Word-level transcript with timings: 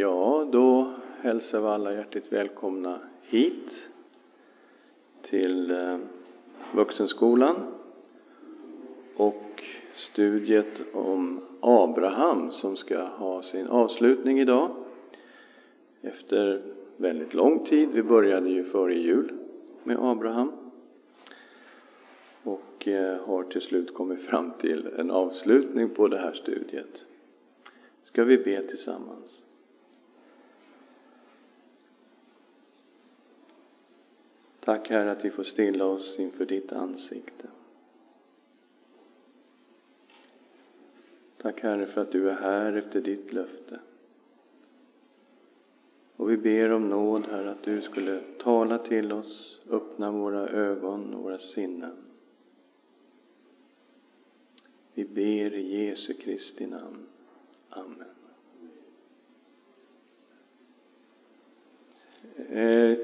Ja, 0.00 0.48
då 0.52 0.92
hälsar 1.20 1.60
vi 1.60 1.66
alla 1.66 1.92
hjärtligt 1.92 2.32
välkomna 2.32 3.00
hit 3.22 3.88
till 5.22 5.70
eh, 5.70 5.98
Vuxenskolan 6.74 7.56
och 9.16 9.64
studiet 9.92 10.82
om 10.92 11.40
Abraham 11.60 12.50
som 12.50 12.76
ska 12.76 13.02
ha 13.02 13.42
sin 13.42 13.66
avslutning 13.66 14.40
idag 14.40 14.70
efter 16.02 16.62
väldigt 16.96 17.34
lång 17.34 17.64
tid. 17.64 17.88
Vi 17.92 18.02
började 18.02 18.50
ju 18.50 18.64
före 18.64 18.94
jul 18.94 19.32
med 19.84 19.96
Abraham 20.00 20.52
och 22.42 22.88
eh, 22.88 23.20
har 23.26 23.42
till 23.42 23.60
slut 23.60 23.94
kommit 23.94 24.22
fram 24.22 24.52
till 24.58 24.88
en 24.98 25.10
avslutning 25.10 25.88
på 25.88 26.08
det 26.08 26.18
här 26.18 26.32
studiet. 26.32 27.04
Ska 28.02 28.24
vi 28.24 28.38
be 28.38 28.62
tillsammans? 28.62 29.42
Tack 34.60 34.90
Herre 34.90 35.10
att 35.10 35.24
vi 35.24 35.30
får 35.30 35.42
stilla 35.42 35.84
oss 35.84 36.18
inför 36.18 36.46
ditt 36.46 36.72
ansikte. 36.72 37.46
Tack 41.36 41.60
Herre 41.60 41.86
för 41.86 42.00
att 42.00 42.12
du 42.12 42.30
är 42.30 42.34
här 42.34 42.72
efter 42.72 43.00
ditt 43.00 43.32
löfte. 43.32 43.80
Och 46.16 46.30
vi 46.30 46.36
ber 46.36 46.72
om 46.72 46.88
nåd 46.88 47.26
Herre 47.26 47.50
att 47.50 47.62
du 47.62 47.82
skulle 47.82 48.20
tala 48.38 48.78
till 48.78 49.12
oss, 49.12 49.60
öppna 49.70 50.10
våra 50.10 50.48
ögon 50.48 51.14
och 51.14 51.22
våra 51.22 51.38
sinnen. 51.38 51.96
Vi 54.94 55.04
ber 55.04 55.54
i 55.54 55.86
Jesu 55.86 56.14
Kristi 56.14 56.66
namn. 56.66 57.06
Amen. 57.68 58.08
Eh, 62.48 62.98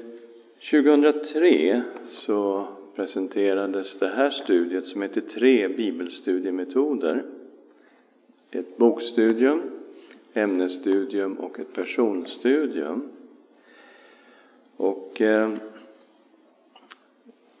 2003 0.69 1.81
så 2.09 2.67
presenterades 2.95 3.99
det 3.99 4.07
här 4.07 4.29
studiet 4.29 4.87
som 4.87 5.01
heter 5.01 5.21
Tre 5.21 5.67
bibelstudiemetoder. 5.67 7.25
Ett 8.51 8.77
bokstudium, 8.77 9.61
ämnesstudium 10.33 11.33
och 11.33 11.59
ett 11.59 11.73
personstudium. 11.73 13.09
Och 14.77 15.21
eh, 15.21 15.51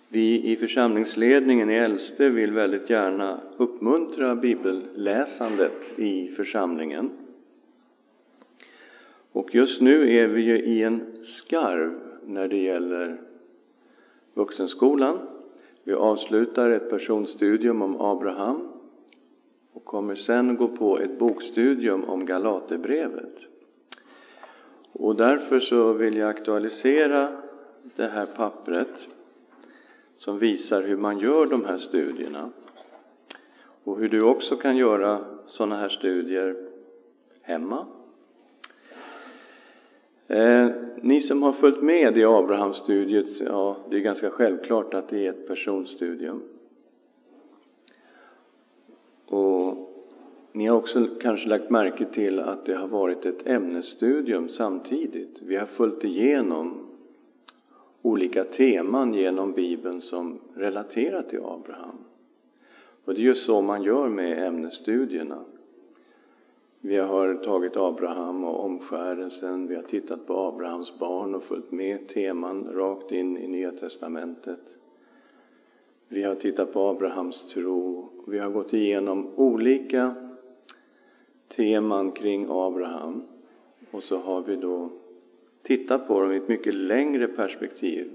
vi 0.09 0.51
i 0.51 0.55
församlingsledningen 0.55 1.69
i 1.69 1.75
Äldste 1.75 2.29
vill 2.29 2.51
väldigt 2.51 2.89
gärna 2.89 3.41
uppmuntra 3.57 4.35
bibelläsandet 4.35 5.99
i 5.99 6.27
församlingen. 6.27 7.11
Och 9.31 9.55
just 9.55 9.81
nu 9.81 10.13
är 10.13 10.27
vi 10.27 10.41
ju 10.41 10.59
i 10.59 10.83
en 10.83 11.23
skarv 11.23 12.06
när 12.27 12.47
det 12.47 12.57
gäller 12.57 13.21
vuxenskolan. 14.33 15.19
Vi 15.83 15.93
avslutar 15.93 16.69
ett 16.69 16.89
personstudium 16.89 17.81
om 17.81 18.01
Abraham 18.01 18.67
och 19.73 19.85
kommer 19.85 20.15
sen 20.15 20.57
gå 20.57 20.67
på 20.67 20.99
ett 20.99 21.19
bokstudium 21.19 22.03
om 22.03 22.25
Galaterbrevet. 22.25 23.39
Och 24.91 25.15
därför 25.15 25.59
så 25.59 25.93
vill 25.93 26.17
jag 26.17 26.29
aktualisera 26.29 27.41
det 27.95 28.07
här 28.07 28.25
pappret 28.25 29.09
som 30.17 30.39
visar 30.39 30.83
hur 30.83 30.97
man 30.97 31.19
gör 31.19 31.45
de 31.45 31.65
här 31.65 31.77
studierna 31.77 32.49
och 33.83 33.99
hur 33.99 34.09
du 34.09 34.21
också 34.21 34.55
kan 34.55 34.77
göra 34.77 35.25
sådana 35.47 35.75
här 35.75 35.89
studier 35.89 36.55
hemma 37.41 37.85
Eh, 40.27 40.69
ni 41.01 41.21
som 41.21 41.43
har 41.43 41.51
följt 41.51 41.81
med 41.81 42.17
i 42.17 42.23
Abrahamstudiet, 42.23 43.41
ja, 43.41 43.77
det 43.89 43.97
är 43.97 44.01
ganska 44.01 44.29
självklart 44.29 44.93
att 44.93 45.09
det 45.09 45.25
är 45.25 45.29
ett 45.29 45.47
personstudium. 45.47 46.41
Och 49.25 49.87
ni 50.51 50.65
har 50.65 50.77
också 50.77 51.07
kanske 51.21 51.49
lagt 51.49 51.69
märke 51.69 52.05
till 52.05 52.39
att 52.39 52.65
det 52.65 52.75
har 52.75 52.87
varit 52.87 53.25
ett 53.25 53.47
ämnesstudium 53.47 54.49
samtidigt. 54.49 55.41
Vi 55.41 55.55
har 55.55 55.65
följt 55.65 56.03
igenom 56.03 56.87
olika 58.01 58.43
teman 58.43 59.13
genom 59.13 59.51
Bibeln 59.51 60.01
som 60.01 60.39
relaterar 60.55 61.21
till 61.21 61.39
Abraham. 61.39 61.97
Och 63.05 63.13
det 63.13 63.19
är 63.19 63.23
ju 63.23 63.35
så 63.35 63.61
man 63.61 63.83
gör 63.83 64.09
med 64.09 64.47
ämnesstudierna. 64.47 65.43
Vi 66.81 66.97
har 66.97 67.35
tagit 67.35 67.77
Abraham 67.77 68.43
och 68.43 68.65
omskärelsen, 68.65 69.67
vi 69.67 69.75
har 69.75 69.83
tittat 69.83 70.27
på 70.27 70.37
Abrahams 70.37 70.99
barn 70.99 71.35
och 71.35 71.43
följt 71.43 71.71
med 71.71 72.07
teman 72.07 72.67
rakt 72.73 73.11
in 73.11 73.37
i 73.37 73.47
Nya 73.47 73.71
Testamentet. 73.71 74.77
Vi 76.07 76.23
har 76.23 76.35
tittat 76.35 76.73
på 76.73 76.87
Abrahams 76.87 77.53
tro, 77.53 78.09
vi 78.27 78.39
har 78.39 78.49
gått 78.49 78.73
igenom 78.73 79.27
olika 79.35 80.15
teman 81.47 82.11
kring 82.11 82.47
Abraham 82.49 83.23
och 83.91 84.03
så 84.03 84.17
har 84.17 84.41
vi 84.41 84.55
då 84.55 84.89
tittat 85.61 86.07
på 86.07 86.21
dem 86.21 86.31
i 86.31 86.37
ett 86.37 86.47
mycket 86.47 86.73
längre 86.73 87.27
perspektiv. 87.27 88.11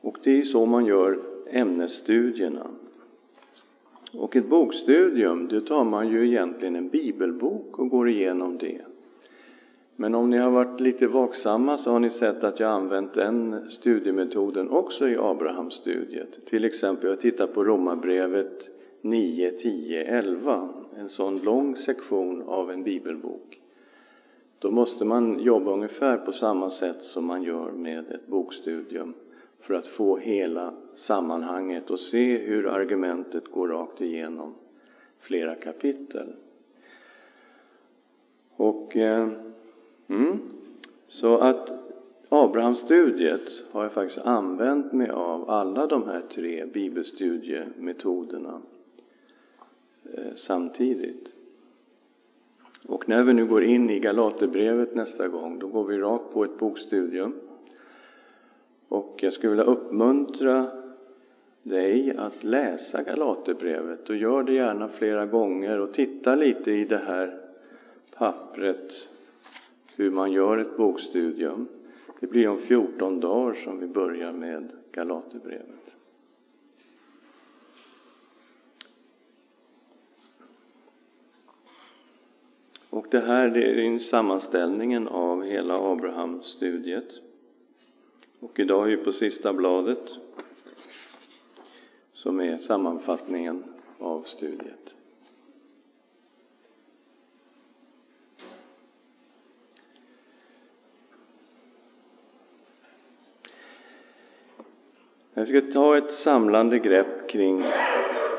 Och 0.00 0.18
det 0.22 0.38
är 0.38 0.42
så 0.42 0.66
man 0.66 0.86
gör 0.86 1.20
ämnesstudierna. 1.46 2.66
Och 4.18 4.36
ett 4.36 4.48
bokstudium, 4.48 5.48
då 5.48 5.60
tar 5.60 5.84
man 5.84 6.08
ju 6.08 6.26
egentligen 6.26 6.76
en 6.76 6.88
bibelbok 6.88 7.78
och 7.78 7.88
går 7.88 8.08
igenom 8.08 8.58
det. 8.58 8.80
Men 9.96 10.14
om 10.14 10.30
ni 10.30 10.38
har 10.38 10.50
varit 10.50 10.80
lite 10.80 11.06
vaksamma 11.06 11.76
så 11.76 11.92
har 11.92 12.00
ni 12.00 12.10
sett 12.10 12.44
att 12.44 12.60
jag 12.60 12.70
använt 12.70 13.14
den 13.14 13.70
studiemetoden 13.70 14.70
också 14.70 15.08
i 15.08 15.16
Abrahamstudiet. 15.16 16.46
Till 16.46 16.64
exempel, 16.64 17.10
jag 17.10 17.20
tittar 17.20 17.46
på 17.46 17.64
Romarbrevet 17.64 18.70
9, 19.00 19.50
10, 19.50 20.04
11. 20.04 20.68
En 20.96 21.08
sån 21.08 21.38
lång 21.38 21.76
sektion 21.76 22.42
av 22.42 22.70
en 22.70 22.82
bibelbok. 22.82 23.60
Då 24.58 24.70
måste 24.70 25.04
man 25.04 25.40
jobba 25.40 25.72
ungefär 25.72 26.16
på 26.16 26.32
samma 26.32 26.70
sätt 26.70 27.02
som 27.02 27.24
man 27.24 27.42
gör 27.42 27.72
med 27.72 28.10
ett 28.10 28.26
bokstudium 28.26 29.14
för 29.60 29.74
att 29.74 29.86
få 29.86 30.16
hela 30.16 30.74
sammanhanget 30.94 31.90
och 31.90 32.00
se 32.00 32.38
hur 32.38 32.66
argumentet 32.66 33.48
går 33.48 33.68
rakt 33.68 34.00
igenom 34.00 34.54
flera 35.18 35.54
kapitel. 35.54 36.32
Och, 38.56 38.96
eh, 38.96 39.28
mm, 40.06 40.38
så 41.06 41.38
att 41.38 41.86
Abrahamstudiet 42.28 43.64
har 43.70 43.82
jag 43.82 43.92
faktiskt 43.92 44.26
använt 44.26 44.92
mig 44.92 45.10
av 45.10 45.50
alla 45.50 45.86
de 45.86 46.04
här 46.04 46.22
tre 46.30 46.66
bibelstudiemetoderna 46.66 48.60
eh, 50.14 50.34
samtidigt. 50.34 51.32
Och 52.86 53.08
när 53.08 53.24
vi 53.24 53.32
nu 53.32 53.46
går 53.46 53.64
in 53.64 53.90
i 53.90 54.00
Galaterbrevet 54.00 54.94
nästa 54.94 55.28
gång, 55.28 55.58
då 55.58 55.68
går 55.68 55.84
vi 55.84 55.98
rakt 55.98 56.32
på 56.32 56.44
ett 56.44 56.58
bokstudium 56.58 57.34
och 58.96 59.22
jag 59.22 59.32
skulle 59.32 59.50
vilja 59.50 59.64
uppmuntra 59.64 60.70
dig 61.62 62.16
att 62.16 62.44
läsa 62.44 63.02
Galaterbrevet 63.02 64.10
och 64.10 64.16
gör 64.16 64.42
det 64.42 64.52
gärna 64.52 64.88
flera 64.88 65.26
gånger 65.26 65.80
och 65.80 65.92
titta 65.92 66.34
lite 66.34 66.72
i 66.72 66.84
det 66.84 67.02
här 67.06 67.40
pappret 68.14 69.08
hur 69.96 70.10
man 70.10 70.32
gör 70.32 70.58
ett 70.58 70.76
bokstudium. 70.76 71.68
Det 72.20 72.26
blir 72.26 72.48
om 72.48 72.58
14 72.58 73.20
dagar 73.20 73.54
som 73.54 73.80
vi 73.80 73.86
börjar 73.86 74.32
med 74.32 74.68
Galaterbrevet. 74.92 75.94
Och 82.90 83.06
det 83.10 83.20
här 83.20 83.48
det 83.48 83.86
är 83.86 83.98
sammanställningen 83.98 85.08
av 85.08 85.44
hela 85.44 85.92
Abrahamstudiet. 85.92 87.25
Och 88.46 88.60
idag 88.60 88.92
är 88.92 88.96
vi 88.96 89.04
på 89.04 89.12
sista 89.12 89.52
bladet 89.52 90.10
som 92.12 92.40
är 92.40 92.58
sammanfattningen 92.58 93.64
av 93.98 94.22
studiet. 94.22 94.94
Jag 105.34 105.48
ska 105.48 105.60
ta 105.60 105.98
ett 105.98 106.12
samlande 106.12 106.78
grepp 106.78 107.28
kring 107.30 107.62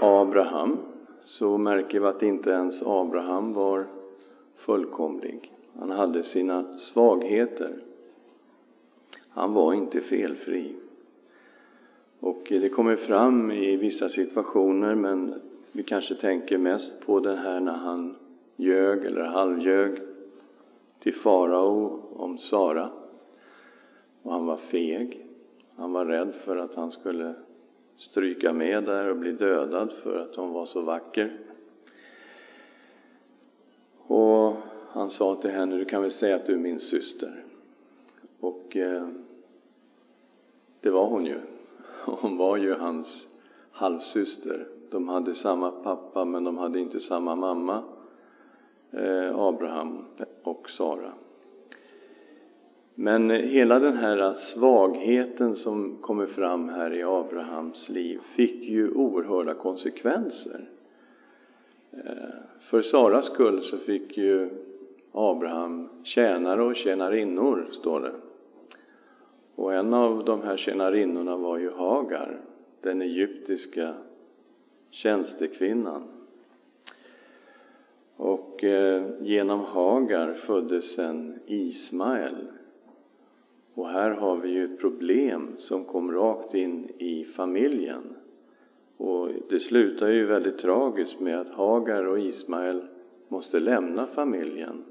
Abraham 0.02 0.78
så 1.22 1.58
märker 1.58 2.00
vi 2.00 2.06
att 2.06 2.24
inte 2.24 2.50
ens 2.50 2.84
Abraham 2.84 3.54
var 3.54 3.88
fullkomlig. 4.56 5.54
Han 5.80 5.92
hade 5.92 6.24
sina 6.24 6.78
svagheter. 6.78 7.84
Han 9.38 9.54
var 9.54 9.74
inte 9.74 10.02
felfri. 10.02 10.76
Och 12.20 12.44
det 12.50 12.70
kommer 12.70 12.96
fram 12.96 13.52
i 13.52 13.76
vissa 13.76 14.10
situationer, 14.10 14.96
men 14.96 15.42
vi 15.72 15.84
kanske 15.84 16.16
tänker 16.16 16.58
mest 16.58 17.06
på 17.06 17.20
det 17.20 17.36
här 17.36 17.60
när 17.60 17.74
han 17.74 18.16
ljög 18.56 19.06
eller 19.06 19.24
halvljög 19.24 20.02
till 21.00 21.14
farao 21.14 22.02
om 22.16 22.38
Sara. 22.38 22.90
Och 24.22 24.32
han 24.32 24.46
var 24.46 24.58
feg. 24.58 25.26
Han 25.76 25.94
var 25.94 26.06
rädd 26.06 26.36
för 26.36 26.58
att 26.58 26.76
han 26.76 26.92
skulle 26.92 27.34
stryka 27.96 28.54
med 28.54 28.84
där 28.84 29.10
och 29.10 29.18
bli 29.18 29.32
dödad 29.32 29.94
för 29.94 30.20
att 30.20 30.36
hon 30.36 30.52
var 30.52 30.66
så 30.66 30.82
vacker. 30.82 31.38
Och 33.98 34.54
han 34.90 35.10
sa 35.10 35.36
till 35.36 35.52
henne, 35.52 35.78
du 35.78 35.86
kan 35.86 36.02
väl 36.02 36.12
säga 36.12 36.36
att 36.36 36.46
du 36.46 36.54
är 36.54 36.58
min 36.58 36.80
syster. 36.80 37.44
Och 38.40 38.78
eh, 38.78 39.08
det 40.88 40.92
var 40.92 41.08
hon 41.08 41.26
ju. 41.26 41.40
Hon 42.06 42.38
var 42.38 42.58
ju 42.58 42.74
hans 42.74 43.36
halvsyster. 43.72 44.68
De 44.92 45.08
hade 45.08 45.36
samma 45.36 45.72
pappa 45.72 46.26
men 46.26 46.44
de 46.44 46.58
hade 46.58 46.80
inte 46.80 47.00
samma 47.00 47.36
mamma, 47.36 47.84
eh, 48.92 49.40
Abraham 49.40 50.06
och 50.44 50.70
Sara. 50.70 51.12
Men 52.96 53.32
eh, 53.32 53.38
hela 53.38 53.80
den 53.80 53.98
här 53.98 54.34
svagheten 54.34 55.54
som 55.54 55.98
kommer 56.02 56.26
fram 56.26 56.70
här 56.70 56.94
i 56.94 57.04
Abrahams 57.04 57.90
liv 57.90 58.20
fick 58.20 58.64
ju 58.64 58.92
oerhörda 58.92 59.54
konsekvenser. 59.54 60.70
Eh, 61.92 62.36
för 62.62 62.82
Saras 62.82 63.26
skull 63.26 63.62
så 63.62 63.78
fick 63.78 64.18
ju 64.18 64.50
Abraham 65.12 65.90
tjänare 66.04 66.64
och 66.64 66.76
tjänarinnor, 66.76 67.68
står 67.72 68.00
det. 68.00 68.12
Och 69.58 69.74
en 69.74 69.94
av 69.94 70.26
de 70.26 70.42
här 70.42 70.58
tjänarinnorna 70.58 71.38
var 71.38 71.58
ju 71.58 71.72
Hagar, 71.72 72.42
den 72.82 73.02
egyptiska 73.02 73.94
tjänstekvinnan. 74.90 76.04
Och 78.16 78.64
eh, 78.64 79.06
genom 79.22 79.60
Hagar 79.60 80.34
föddes 80.34 80.96
sen 80.96 81.40
Ismael. 81.46 82.48
Och 83.74 83.88
här 83.88 84.12
har 84.12 84.38
vi 84.38 84.50
ju 84.50 84.66
ett 84.66 84.80
problem 84.80 85.54
som 85.58 85.86
kom 85.86 86.12
rakt 86.12 86.54
in 86.54 86.90
i 86.98 87.24
familjen. 87.26 88.16
Och 88.98 89.30
det 89.50 89.60
slutar 89.60 90.10
ju 90.10 90.26
väldigt 90.26 90.58
tragiskt 90.58 91.20
med 91.20 91.40
att 91.40 91.50
Hagar 91.50 92.06
och 92.06 92.20
Ismael 92.20 92.88
måste 93.28 93.60
lämna 93.60 94.06
familjen 94.06 94.84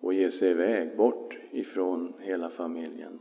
och 0.00 0.14
ge 0.14 0.30
sig 0.30 0.50
iväg 0.50 0.96
bort 0.96 1.38
ifrån 1.50 2.12
hela 2.18 2.50
familjen. 2.50 3.18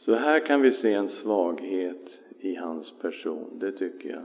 Så 0.00 0.14
här 0.14 0.46
kan 0.46 0.62
vi 0.62 0.72
se 0.72 0.92
en 0.92 1.08
svaghet 1.08 2.22
i 2.38 2.54
hans 2.54 2.98
person, 2.98 3.58
det 3.58 3.72
tycker 3.72 4.10
jag. 4.10 4.22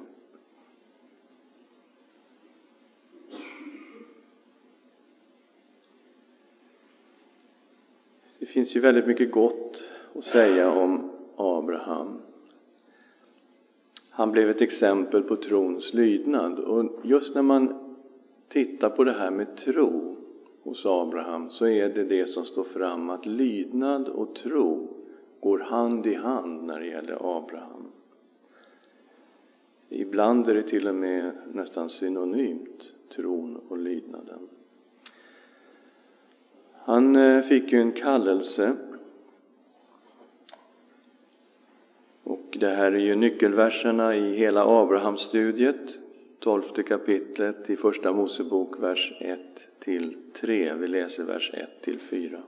Det 8.39 8.45
finns 8.45 8.75
ju 8.75 8.80
väldigt 8.80 9.07
mycket 9.07 9.31
gott 9.31 9.83
att 10.13 10.24
säga 10.24 10.72
om 10.72 11.12
Abraham. 11.36 12.21
Han 14.10 14.31
blev 14.31 14.50
ett 14.50 14.62
exempel 14.62 15.24
på 15.24 15.36
trons 15.36 15.94
lydnad. 15.94 16.60
Och 16.60 16.92
just 17.04 17.36
när 17.36 17.42
man 17.42 17.95
tittar 18.48 18.89
på 18.89 19.04
det 19.04 19.13
här 19.13 19.31
med 19.31 19.57
tro 19.57 20.16
hos 20.63 20.86
Abraham 20.86 21.50
så 21.50 21.68
är 21.68 21.89
det 21.89 22.04
det 22.04 22.25
som 22.25 22.45
står 22.45 22.63
fram 22.63 23.10
att 23.10 23.25
lydnad 23.25 24.07
och 24.07 24.36
tro 24.36 24.95
går 25.45 25.59
hand 25.59 26.07
i 26.07 26.15
hand 26.15 26.63
när 26.63 26.80
det 26.80 26.86
gäller 26.86 27.38
Abraham. 27.38 27.92
Ibland 29.89 30.50
är 30.50 30.53
det 30.53 30.63
till 30.63 30.88
och 30.88 30.95
med 30.95 31.31
nästan 31.53 31.89
synonymt, 31.89 32.94
tron 33.15 33.62
och 33.69 33.77
lydnaden. 33.77 34.50
Han 36.74 37.15
eh, 37.15 37.42
fick 37.42 37.71
ju 37.74 37.81
en 37.81 37.92
kallelse. 37.92 38.75
Och 42.24 42.57
det 42.59 42.69
här 42.69 42.92
är 42.92 43.00
ju 43.00 43.15
nyckelverserna 43.15 44.15
i 44.15 44.36
hela 44.36 44.81
Abrahamstudiet, 44.81 46.00
tolfte 46.39 46.83
kapitlet 46.83 47.69
i 47.69 47.75
Första 47.75 48.13
Mosebok, 48.13 48.80
vers 48.80 49.13
1 49.19 49.39
till 49.80 50.18
3. 50.33 50.74
Vi 50.74 50.88
läser 50.88 51.24
vers 51.24 51.51
1 51.53 51.81
till 51.81 52.00
4. 52.00 52.42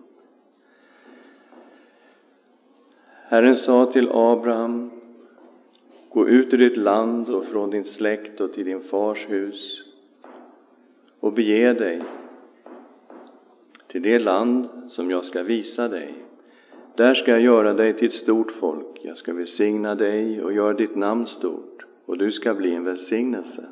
Herren 3.30 3.56
sa 3.56 3.86
till 3.86 4.10
Abraham, 4.12 4.92
gå 6.10 6.28
ut 6.28 6.54
ur 6.54 6.58
ditt 6.58 6.78
land 6.78 7.30
och 7.30 7.46
från 7.46 7.70
din 7.70 7.84
släkt 7.84 8.42
och 8.42 8.54
till 8.54 8.66
din 8.66 8.82
fars 8.82 9.30
hus 9.30 9.84
och 11.20 11.34
bege 11.34 11.74
dig 11.74 12.04
till 13.88 14.02
det 14.02 14.20
land 14.20 14.68
som 14.88 15.12
jag 15.12 15.26
ska 15.26 15.44
visa 15.44 15.88
dig. 15.88 16.14
Där 16.96 17.14
ska 17.14 17.32
jag 17.32 17.42
göra 17.42 17.74
dig 17.74 17.94
till 17.94 18.08
ett 18.08 18.14
stort 18.14 18.52
folk. 18.52 19.00
Jag 19.02 19.18
ska 19.18 19.34
välsigna 19.34 19.96
dig 19.96 20.44
och 20.44 20.54
göra 20.54 20.74
ditt 20.74 20.96
namn 20.96 21.26
stort 21.26 21.86
och 22.06 22.18
du 22.18 22.32
ska 22.32 22.54
bli 22.54 22.76
en 22.76 22.84
välsignelse. 22.84 23.66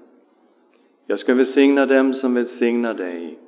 Jag 1.05 1.19
ska 1.19 1.33
välsigna 1.33 1.85
dem 1.85 2.13
som 2.13 2.33
välsignar 2.33 2.93
dig 2.93 3.39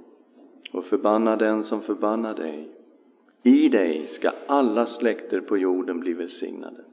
och 0.71 0.85
förbanna 0.85 1.35
den 1.35 1.63
som 1.63 1.81
förbannar 1.81 2.33
dig. 2.33 2.69
I 3.47 3.69
dig 3.69 4.07
ska 4.07 4.31
alla 4.47 4.85
släkter 4.85 5.41
på 5.41 5.57
jorden 5.57 5.99
bli 5.99 6.13
välsignade. 6.13 6.83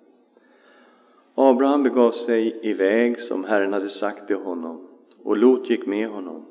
Abraham 1.35 1.83
begav 1.83 2.11
sig 2.11 2.59
iväg 2.63 3.21
som 3.21 3.45
Herren 3.45 3.73
hade 3.73 3.89
sagt 3.89 4.27
till 4.27 4.37
honom 4.37 4.89
och 5.23 5.37
Lot 5.37 5.71
gick 5.71 5.87
med 5.87 6.09
honom. 6.09 6.47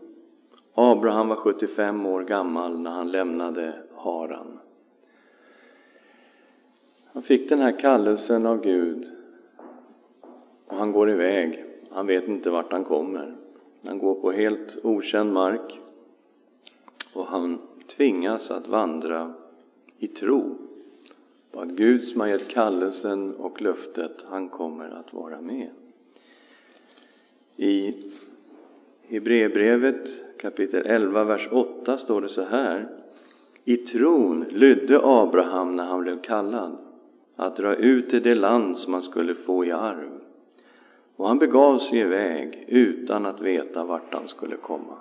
Abraham 0.73 1.27
var 1.27 1.35
75 1.35 2.05
år 2.05 2.21
gammal 2.21 2.79
när 2.79 2.91
han 2.91 3.11
lämnade 3.11 3.73
Haran. 3.95 4.59
Han 7.13 7.23
fick 7.23 7.49
den 7.49 7.59
här 7.59 7.79
kallelsen 7.79 8.45
av 8.45 8.61
Gud 8.61 9.07
och 10.67 10.77
han 10.77 10.91
går 10.91 11.09
iväg. 11.09 11.65
Han 11.91 12.07
vet 12.07 12.27
inte 12.27 12.49
vart 12.49 12.71
han 12.71 12.83
kommer. 12.83 13.35
Han 13.85 13.97
går 13.97 14.15
på 14.15 14.31
helt 14.31 14.77
okänd 14.83 15.33
mark 15.33 15.79
och 17.15 17.25
han 17.25 17.61
tvingas 17.88 18.51
att 18.51 18.67
vandra 18.67 19.33
i 20.00 20.07
tro 20.07 20.57
på 21.51 21.62
att 21.62 21.69
Gud 21.69 22.04
som 22.04 22.22
har 22.22 22.28
gett 22.28 22.48
kallelsen 22.48 23.36
och 23.36 23.62
löftet, 23.62 24.25
han 24.30 24.50
kommer 24.50 24.90
att 24.90 25.13
vara 25.13 25.42
med. 25.42 25.69
I 27.57 27.94
Hebreerbrevet 29.07 30.10
kapitel 30.38 30.86
11, 30.86 31.24
vers 31.24 31.48
8 31.51 31.98
står 31.98 32.22
det 32.22 32.30
så 32.30 32.44
här. 32.44 32.90
I 33.66 33.78
tron 33.78 34.45
lydde 34.50 35.00
Abraham 35.04 35.76
när 35.76 35.85
han 35.85 36.02
blev 36.02 36.21
kallad 36.21 36.78
att 37.35 37.56
dra 37.56 37.76
ut 37.76 38.09
till 38.09 38.23
det 38.23 38.35
land 38.35 38.78
som 38.78 38.94
han 38.94 39.02
skulle 39.02 39.35
få 39.35 39.66
i 39.66 39.71
arv. 39.71 40.19
Och 41.16 41.28
han 41.28 41.40
begav 41.40 41.78
sig 41.78 42.00
iväg 42.00 42.66
utan 42.68 43.26
att 43.26 43.42
veta 43.42 43.83
vart 43.83 44.14
han 44.14 44.28
skulle 44.28 44.56
komma. 44.56 44.97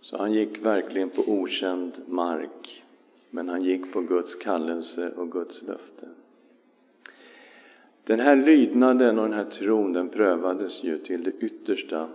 Så 0.00 0.18
han 0.18 0.32
gick 0.32 0.66
verkligen 0.66 1.10
på 1.10 1.22
okänd 1.26 1.92
mark, 2.06 2.84
men 3.36 3.48
han 3.48 3.64
gick 3.64 3.92
på 3.92 4.00
Guds 4.00 4.34
kallelse 4.34 5.12
och 5.16 5.32
Guds 5.32 5.62
löfte. 5.62 6.08
Den 8.04 8.20
här 8.20 8.36
lydnaden 8.36 9.18
och 9.18 9.24
den 9.24 9.38
här 9.38 9.44
tron 9.44 9.92
den 9.92 10.08
prövades 10.08 10.84
ju 10.84 10.98
till 10.98 11.24
det 11.24 11.30
yttersta 11.30 12.08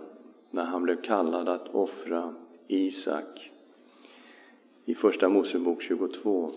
när 0.50 0.64
han 0.64 0.82
blev 0.82 1.02
kallad 1.02 1.48
att 1.48 1.74
offra 1.74 2.34
Isak 2.68 3.50
i 4.84 4.94
Första 4.94 5.28
Mosebok 5.28 5.82
22. 5.82 6.50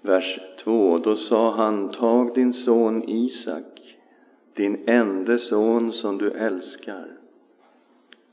Vers 0.00 0.40
2. 0.58 0.98
Då 0.98 1.16
sa 1.16 1.50
han, 1.50 1.90
tag 1.90 2.34
din 2.34 2.52
son 2.52 3.08
Isak, 3.08 3.96
din 4.54 4.88
enda 4.88 5.38
son 5.38 5.92
som 5.92 6.18
du 6.18 6.30
älskar, 6.30 7.15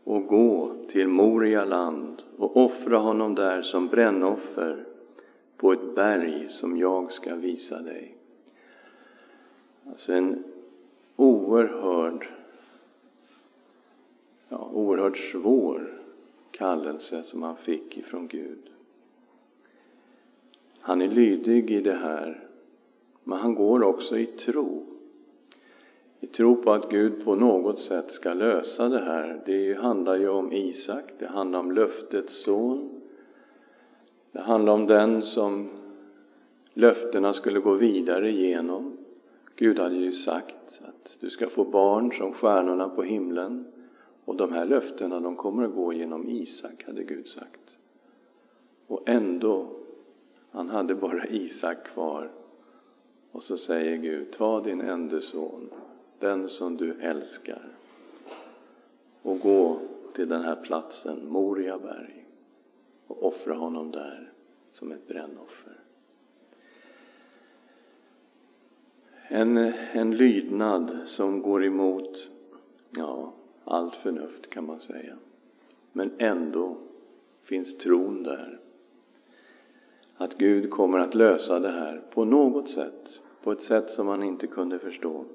och 0.03 0.27
gå 0.27 0.75
till 0.88 1.07
Moria 1.07 1.65
land 1.65 2.24
och 2.38 2.57
offra 2.57 2.98
honom 2.98 3.36
där 3.36 3.62
som 3.62 3.88
brännoffer 3.88 4.86
på 5.57 5.74
ett 5.74 5.95
berg 5.95 6.50
som 6.50 6.77
jag 6.77 7.12
ska 7.12 7.36
visa 7.36 7.81
dig. 7.81 8.15
Alltså 9.89 10.13
en 10.13 10.43
oerhörd, 11.15 12.27
ja, 14.50 14.69
oerhört 14.74 15.17
svår 15.17 16.01
kallelse 16.51 17.24
som 17.24 17.43
han 17.43 17.57
fick 17.57 17.98
ifrån 17.98 18.27
Gud. 18.27 18.69
Han 20.79 21.01
är 21.01 21.07
lydig 21.07 21.72
i 21.72 21.81
det 21.81 21.95
här, 21.95 22.48
men 23.24 23.38
han 23.38 23.55
går 23.55 23.83
också 23.83 24.17
i 24.17 24.25
tro. 24.25 24.93
I 26.24 26.27
tro 26.27 26.56
på 26.56 26.72
att 26.72 26.89
Gud 26.89 27.25
på 27.25 27.36
något 27.36 27.80
sätt 27.80 28.12
ska 28.12 28.34
lösa 28.34 28.89
det 28.89 29.00
här. 29.00 29.42
Det 29.46 29.74
handlar 29.74 30.15
ju 30.15 30.30
om 30.30 30.53
Isak, 30.53 31.03
det 31.20 31.27
handlar 31.27 31.60
om 31.60 31.72
löftets 31.72 32.44
son. 32.44 33.01
Det 34.32 34.42
handlar 34.42 34.74
om 34.74 34.88
den 34.88 35.22
som 35.22 35.70
löftena 36.74 37.34
skulle 37.34 37.60
gå 37.60 37.74
vidare 37.74 38.32
genom. 38.32 38.98
Gud 39.56 39.80
hade 39.80 39.96
ju 39.96 40.12
sagt 40.12 40.82
att 40.82 41.18
du 41.20 41.30
ska 41.30 41.48
få 41.48 41.63
barn 41.63 42.12
som 42.12 42.34
stjärnorna 42.34 42.89
på 42.89 43.03
himlen 43.03 43.65
Och 44.25 44.36
de 44.36 44.53
här 44.53 44.65
löftena, 44.65 45.20
de 45.20 45.36
kommer 45.36 45.63
att 45.63 45.75
gå 45.75 45.94
genom 45.94 46.30
Isak, 46.30 46.84
hade 46.86 47.03
Gud 47.03 47.27
sagt. 47.27 47.77
Och 48.88 49.10
ändå, 49.10 49.68
han 50.51 50.70
hade 50.70 50.96
bara 50.96 51.27
Isak 51.27 51.88
kvar. 51.88 52.32
Och 53.32 53.44
så 53.44 53.58
säger 53.58 53.98
Gud, 53.98 54.32
ta 54.32 54.62
din 54.62 54.82
enda 54.82 55.20
son, 55.20 55.70
den 56.24 56.50
som 56.50 56.77
du 56.77 56.94
älskar, 57.01 57.70
och 59.22 59.39
gå 59.39 59.80
till 60.13 60.30
den 60.30 60.42
här 60.42 60.56
platsen, 60.56 61.27
Moriaberg, 61.30 62.25
och 63.08 63.27
offra 63.27 63.53
honom 63.53 63.92
där 63.92 64.32
som 64.72 64.92
ett 64.92 65.08
brännoffer. 65.08 65.80
En, 69.27 69.58
en 69.92 70.18
lydnad 70.18 70.98
som 71.06 71.42
går 71.42 71.65
emot 71.65 72.30
ja, 72.98 73.34
allt 73.63 73.96
förnuft 73.96 74.50
kan 74.50 74.65
man 74.65 74.80
säga. 74.80 75.18
Men 75.92 76.12
ändå 76.18 76.77
finns 77.42 77.77
tron 77.77 78.24
där. 78.24 78.60
Att 80.18 80.38
Gud 80.38 80.72
kommer 80.72 81.00
att 81.00 81.15
lösa 81.15 81.60
det 81.60 81.72
här 81.72 82.01
på 82.13 82.25
något 82.25 82.70
sätt, 82.70 83.22
på 83.44 83.51
ett 83.51 83.62
sätt 83.62 83.89
som 83.89 84.06
man 84.06 84.24
inte 84.24 84.48
kunde 84.48 84.80
förstå. 84.80 85.25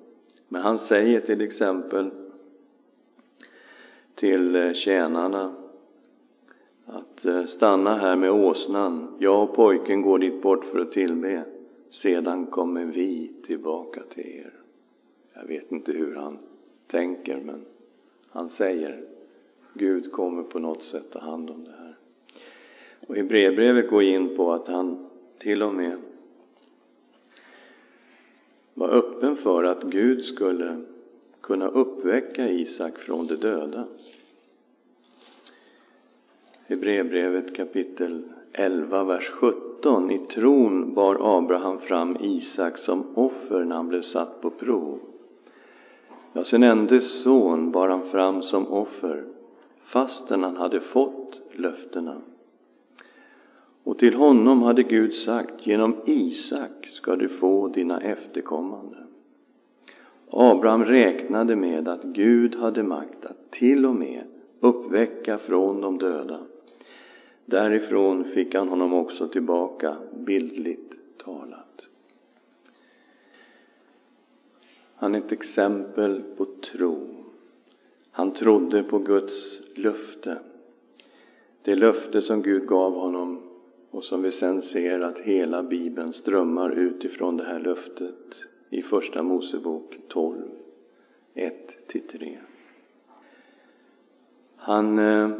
Men 0.48 0.62
han 0.62 0.78
säger 0.78 1.20
till 1.20 1.40
exempel 1.40 2.10
till 4.14 4.56
eh, 4.56 4.72
tjänarna 4.72 5.54
att 6.86 7.24
eh, 7.24 7.44
stanna 7.44 7.94
här 7.94 8.16
med 8.16 8.30
åsnan. 8.30 9.16
Jag 9.18 9.42
och 9.42 9.54
pojken 9.54 10.02
går 10.02 10.18
dit 10.18 10.42
bort 10.42 10.64
för 10.64 10.80
att 10.80 10.92
tillbe. 10.92 11.44
Sedan 11.90 12.46
kommer 12.46 12.84
vi 12.84 13.32
tillbaka 13.46 14.02
till 14.14 14.26
er. 14.26 14.52
Jag 15.34 15.44
vet 15.44 15.72
inte 15.72 15.92
hur 15.92 16.14
han 16.14 16.38
tänker, 16.86 17.36
men 17.36 17.64
han 18.30 18.48
säger 18.48 19.04
Gud 19.74 20.12
kommer 20.12 20.42
på 20.42 20.58
något 20.58 20.82
sätt 20.82 21.10
ta 21.12 21.18
hand 21.18 21.50
om 21.50 21.64
det 21.64 21.74
här. 21.78 21.96
Och 23.06 23.16
i 23.16 23.22
brevbrevet 23.22 23.90
går 23.90 24.02
in 24.02 24.36
på 24.36 24.52
att 24.52 24.68
han 24.68 25.06
till 25.38 25.62
och 25.62 25.74
med 25.74 25.96
var 28.78 28.88
öppen 28.88 29.36
för 29.36 29.64
att 29.64 29.82
Gud 29.82 30.24
skulle 30.24 30.76
kunna 31.40 31.68
uppväcka 31.68 32.48
Isak 32.48 32.98
från 32.98 33.26
de 33.26 33.36
döda. 33.36 33.84
Hebreerbrevet 36.66 37.56
kapitel 37.56 38.22
11, 38.52 39.04
vers 39.04 39.30
17. 39.30 40.10
I 40.10 40.18
tron 40.18 40.94
bar 40.94 41.38
Abraham 41.38 41.78
fram 41.78 42.16
Isak 42.20 42.78
som 42.78 43.06
offer 43.14 43.64
när 43.64 43.76
han 43.76 43.88
blev 43.88 44.02
satt 44.02 44.40
på 44.40 44.50
prov. 44.50 44.98
Ja, 46.32 46.44
sin 46.44 46.62
enda 46.62 47.00
son 47.00 47.70
bar 47.70 47.88
han 47.88 48.02
fram 48.02 48.42
som 48.42 48.68
offer 48.68 49.24
fastän 49.80 50.42
han 50.42 50.56
hade 50.56 50.80
fått 50.80 51.40
löftena. 51.52 52.16
Och 53.88 53.98
till 53.98 54.14
honom 54.14 54.62
hade 54.62 54.82
Gud 54.82 55.14
sagt, 55.14 55.66
genom 55.66 55.96
Isak 56.06 56.86
ska 56.86 57.16
du 57.16 57.28
få 57.28 57.68
dina 57.68 58.00
efterkommande. 58.00 58.96
Abraham 60.30 60.84
räknade 60.84 61.56
med 61.56 61.88
att 61.88 62.02
Gud 62.02 62.56
hade 62.56 62.82
makt 62.82 63.26
att 63.26 63.50
till 63.50 63.86
och 63.86 63.94
med 63.94 64.24
uppväcka 64.60 65.38
från 65.38 65.80
de 65.80 65.98
döda. 65.98 66.40
Därifrån 67.44 68.24
fick 68.24 68.54
han 68.54 68.68
honom 68.68 68.92
också 68.92 69.28
tillbaka, 69.28 69.96
bildligt 70.26 70.98
talat. 71.16 71.88
Han 74.94 75.14
är 75.14 75.18
ett 75.18 75.32
exempel 75.32 76.22
på 76.36 76.44
tro. 76.44 77.06
Han 78.10 78.30
trodde 78.30 78.82
på 78.82 78.98
Guds 78.98 79.60
löfte. 79.74 80.38
Det 81.62 81.74
löfte 81.74 82.22
som 82.22 82.42
Gud 82.42 82.66
gav 82.66 82.94
honom 82.94 83.47
och 83.90 84.04
som 84.04 84.22
vi 84.22 84.30
sen 84.30 84.62
ser 84.62 85.00
att 85.00 85.18
hela 85.18 85.62
Bibeln 85.62 86.12
strömmar 86.12 86.70
utifrån 86.70 87.36
det 87.36 87.44
här 87.44 87.60
löftet 87.60 88.46
i 88.70 88.82
Första 88.82 89.22
Mosebok 89.22 89.96
12, 90.08 90.42
1-3. 91.34 92.36
Han 94.56 94.98
eh, 94.98 95.30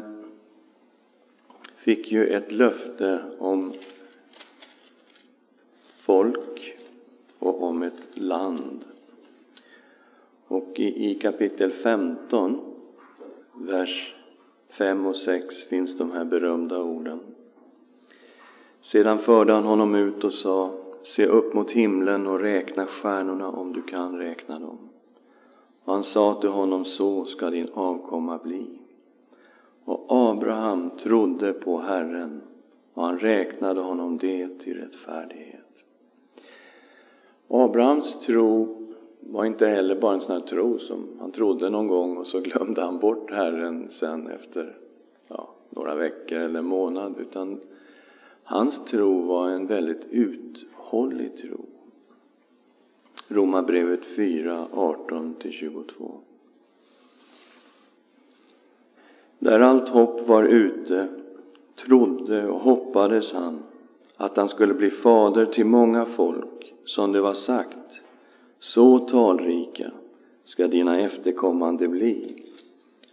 fick 1.75 2.11
ju 2.11 2.27
ett 2.27 2.51
löfte 2.51 3.23
om 3.37 3.73
folk 5.83 6.77
och 7.39 7.63
om 7.63 7.83
ett 7.83 8.07
land. 8.13 8.85
Och 10.47 10.79
i, 10.79 11.11
i 11.11 11.15
kapitel 11.15 11.71
15, 11.71 12.59
vers 13.53 14.15
5 14.69 15.05
och 15.05 15.15
6 15.15 15.63
finns 15.63 15.97
de 15.97 16.11
här 16.11 16.25
berömda 16.25 16.77
orden. 16.77 17.19
Sedan 18.81 19.19
förde 19.19 19.53
han 19.53 19.63
honom 19.63 19.95
ut 19.95 20.23
och 20.23 20.33
sa, 20.33 20.71
se 21.03 21.25
upp 21.25 21.53
mot 21.53 21.71
himlen 21.71 22.27
och 22.27 22.39
räkna 22.39 22.85
stjärnorna 22.85 23.49
om 23.49 23.73
du 23.73 23.81
kan 23.81 24.17
räkna 24.17 24.59
dem. 24.59 24.77
Och 25.83 25.93
han 25.93 26.03
sa 26.03 26.33
till 26.33 26.49
honom, 26.49 26.85
så 26.85 27.25
ska 27.25 27.49
din 27.49 27.69
avkomma 27.73 28.37
bli. 28.37 28.65
Och 29.85 30.05
Abraham 30.09 30.89
trodde 30.89 31.53
på 31.53 31.77
Herren 31.77 32.41
och 32.93 33.03
han 33.03 33.19
räknade 33.19 33.81
honom 33.81 34.17
det 34.17 34.59
till 34.59 34.77
rättfärdighet. 34.77 35.65
Abrahams 37.47 38.19
tro 38.19 38.75
var 39.19 39.45
inte 39.45 39.67
heller 39.67 39.95
bara 39.95 40.13
en 40.13 40.21
sån 40.21 40.35
här 40.35 40.47
tro 40.47 40.79
som 40.79 41.07
han 41.19 41.31
trodde 41.31 41.69
någon 41.69 41.87
gång 41.87 42.17
och 42.17 42.27
så 42.27 42.39
glömde 42.39 42.81
han 42.81 42.99
bort 42.99 43.31
Herren 43.31 43.89
sen 43.89 44.27
efter 44.27 44.77
ja, 45.27 45.49
några 45.69 45.95
veckor 45.95 46.37
eller 46.37 46.59
en 46.59 46.65
månad, 46.65 47.15
utan 47.19 47.59
hans 48.49 48.85
tro 48.85 49.21
var 49.21 49.49
en 49.49 49.67
väldigt 49.67 50.07
uthållig 50.11 51.37
tro. 51.37 51.65
Romarbrevet 53.27 54.05
4, 54.05 54.65
18-22. 54.71 56.11
Där 59.39 59.59
allt 59.59 59.89
hopp 59.89 60.27
var 60.27 60.43
ute 60.43 61.07
trodde 61.75 62.47
och 62.47 62.59
hoppades 62.59 63.33
han 63.33 63.59
att 64.17 64.37
han 64.37 64.49
skulle 64.49 64.73
bli 64.73 64.89
fader 64.89 65.45
till 65.45 65.65
många 65.65 66.05
folk, 66.05 66.73
som 66.85 67.11
det 67.11 67.21
var 67.21 67.33
sagt, 67.33 68.03
så 68.59 68.99
talrika 68.99 69.91
ska 70.43 70.67
dina 70.67 70.99
efterkommande 70.99 71.87
bli. 71.87 72.43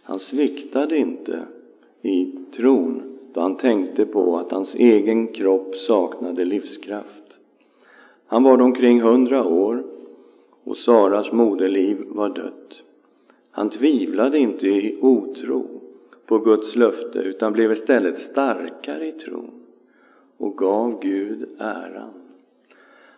Han 0.01 0.19
sviktade 0.19 0.97
inte 0.97 1.45
i 2.01 2.31
tron 2.55 3.16
då 3.33 3.41
han 3.41 3.57
tänkte 3.57 4.05
på 4.05 4.37
att 4.37 4.51
hans 4.51 4.75
egen 4.75 5.27
kropp 5.27 5.75
saknade 5.75 6.45
livskraft. 6.45 7.39
Han 8.25 8.43
var 8.43 8.61
omkring 8.61 9.01
hundra 9.01 9.45
år 9.45 9.83
och 10.63 10.77
Saras 10.77 11.31
moderliv 11.31 11.97
var 12.07 12.29
dött. 12.29 12.83
Han 13.51 13.69
tvivlade 13.69 14.39
inte 14.39 14.67
i 14.67 14.97
otro 15.01 15.65
på 16.25 16.37
Guds 16.37 16.75
löfte 16.75 17.19
utan 17.19 17.53
blev 17.53 17.71
istället 17.71 18.17
starkare 18.17 19.07
i 19.07 19.11
tron 19.11 19.51
och 20.37 20.57
gav 20.57 20.99
Gud 21.01 21.49
äran. 21.57 22.13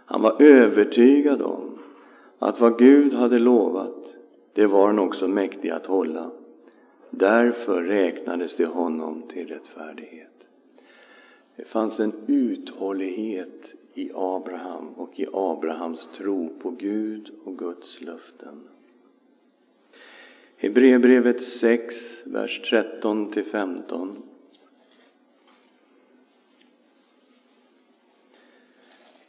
Han 0.05 0.21
var 0.21 0.41
övertygad 0.41 1.41
om 1.41 1.77
att 2.39 2.61
vad 2.61 2.77
Gud 2.77 3.13
hade 3.13 3.39
lovat, 3.39 4.17
det 4.53 4.65
var 4.65 4.87
han 4.87 4.99
också 4.99 5.27
mäktig 5.27 5.69
att 5.69 5.85
hålla. 5.85 6.31
Därför 7.09 7.83
räknades 7.83 8.55
det 8.55 8.65
honom 8.65 9.23
till 9.27 9.47
rättfärdighet. 9.47 10.47
Det 11.55 11.65
fanns 11.65 11.99
en 11.99 12.13
uthållighet 12.27 13.73
i 13.93 14.11
Abraham 14.15 14.89
och 14.93 15.19
i 15.19 15.27
Abrahams 15.33 16.07
tro 16.07 16.49
på 16.61 16.71
Gud 16.71 17.31
och 17.43 17.57
Guds 17.57 18.01
löften. 18.01 18.63
Hebreerbrevet 20.57 21.43
6, 21.43 22.27
vers 22.27 22.61
13 22.69 23.33
15. 23.51 24.15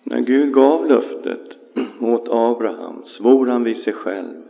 När 0.03 0.21
Gud 0.21 0.53
gav 0.53 0.87
löftet 0.87 1.59
åt 2.01 2.29
Abraham 2.29 3.05
svor 3.05 3.47
han 3.47 3.65
vid 3.65 3.79
sig 3.79 3.93
själv. 3.93 4.43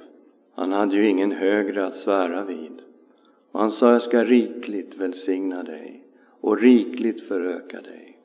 Han 0.55 0.73
hade 0.73 0.97
ju 0.97 1.09
ingen 1.09 1.33
högre 1.33 1.87
att 1.87 1.97
svära 1.97 2.45
vid. 2.45 2.83
Och 3.53 3.61
han 3.61 3.71
sa, 3.71 3.93
jag 3.93 4.03
ska 4.03 4.25
rikligt 4.25 4.97
välsigna 4.97 5.63
dig 5.63 6.05
och 6.41 6.61
rikligt 6.61 7.21
föröka 7.21 7.81
dig. 7.81 8.19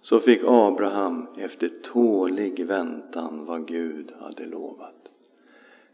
Så 0.00 0.20
fick 0.20 0.40
Abraham 0.44 1.26
efter 1.36 1.70
tålig 1.82 2.66
väntan 2.66 3.44
vad 3.46 3.68
Gud 3.68 4.12
hade 4.20 4.44
lovat. 4.44 5.12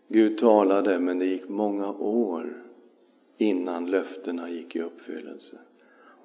Gud 0.09 0.39
talade, 0.39 0.99
men 0.99 1.19
det 1.19 1.27
gick 1.27 1.49
många 1.49 1.93
år 1.93 2.63
innan 3.39 3.91
löftena 3.91 4.51
gick 4.51 4.77
i 4.77 4.81
uppfyllelse. 4.81 5.59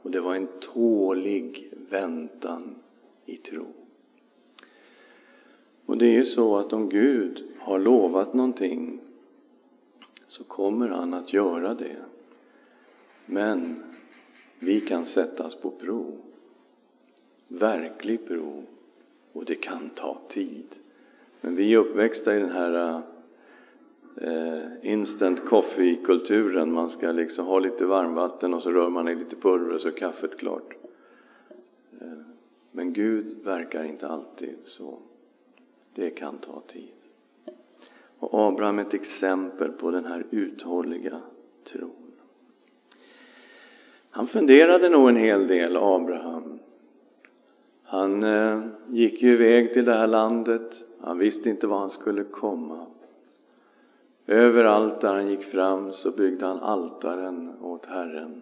Och 0.02 0.12
det 0.12 0.22
var 0.22 0.36
en 0.36 0.48
tålig 0.60 1.74
väntan 1.90 2.76
i 3.26 3.36
tro. 3.38 3.66
Och 5.86 5.98
det 5.98 6.06
är 6.06 6.14
ju 6.14 6.26
så 6.26 6.58
att 6.58 6.74
om 6.74 6.90
Gud 6.90 7.44
har 7.60 7.80
lovat 7.80 8.34
någonting 8.34 9.00
så 10.28 10.44
kommer 10.44 10.90
han 10.90 11.14
att 11.14 11.34
göra 11.34 11.74
det. 11.74 11.98
Men 13.32 13.84
vi 14.60 14.82
kan 14.82 15.06
sättas 15.06 15.56
på 15.56 15.72
prov. 15.72 16.18
Verklig 17.48 18.28
prov. 18.28 18.66
Och 19.34 19.46
det 19.46 19.56
kan 19.56 19.90
ta 19.90 20.22
tid. 20.28 20.76
Men 21.42 21.56
vi 21.56 21.74
är 21.74 21.78
uppväxta 21.78 22.36
i 22.36 22.40
den 22.40 22.52
här 22.52 23.02
eh, 24.22 24.62
instant 24.82 25.46
coffee-kulturen. 25.46 26.72
Man 26.72 26.90
ska 26.90 27.12
liksom 27.12 27.46
ha 27.46 27.60
lite 27.60 27.86
varmvatten 27.86 28.54
och 28.54 28.64
så 28.64 28.72
rör 28.72 28.90
man 28.90 29.08
i 29.08 29.16
lite 29.16 29.36
pulver 29.36 29.74
och 29.74 29.82
så 29.82 29.88
är 29.88 29.94
kaffet 29.94 30.38
klart. 30.38 30.74
Eh, 32.02 32.08
men 32.72 32.94
Gud 32.94 33.38
verkar 33.44 33.84
inte 33.84 34.08
alltid 34.08 34.56
så. 34.64 35.00
Det 35.94 36.10
kan 36.10 36.38
ta 36.38 36.62
tid. 36.68 36.92
Och 38.20 38.48
Abraham 38.48 38.80
är 38.80 38.84
ett 38.84 38.94
exempel 38.94 39.72
på 39.72 39.92
den 39.92 40.06
här 40.06 40.26
uthålliga 40.32 41.22
tron. 41.64 42.09
Han 44.20 44.28
funderade 44.28 44.90
nog 44.90 45.10
en 45.10 45.16
hel 45.16 45.48
del, 45.48 45.78
Abraham. 45.78 46.60
Han 47.84 48.24
eh, 48.24 48.62
gick 48.90 49.22
ju 49.22 49.34
iväg 49.34 49.74
till 49.74 49.86
det 49.86 49.94
här 49.94 50.08
landet. 50.08 50.84
Han 51.02 51.18
visste 51.18 51.50
inte 51.50 51.68
var 51.68 51.80
han 51.80 51.90
skulle 51.90 52.24
komma. 52.24 52.86
Överallt 54.28 55.02
där 55.02 55.14
han 55.14 55.30
gick 55.30 55.44
fram 55.44 55.94
så 55.94 56.12
byggde 56.12 56.46
han 56.46 56.60
altaren 56.60 57.52
åt 57.62 57.86
Herren 57.86 58.42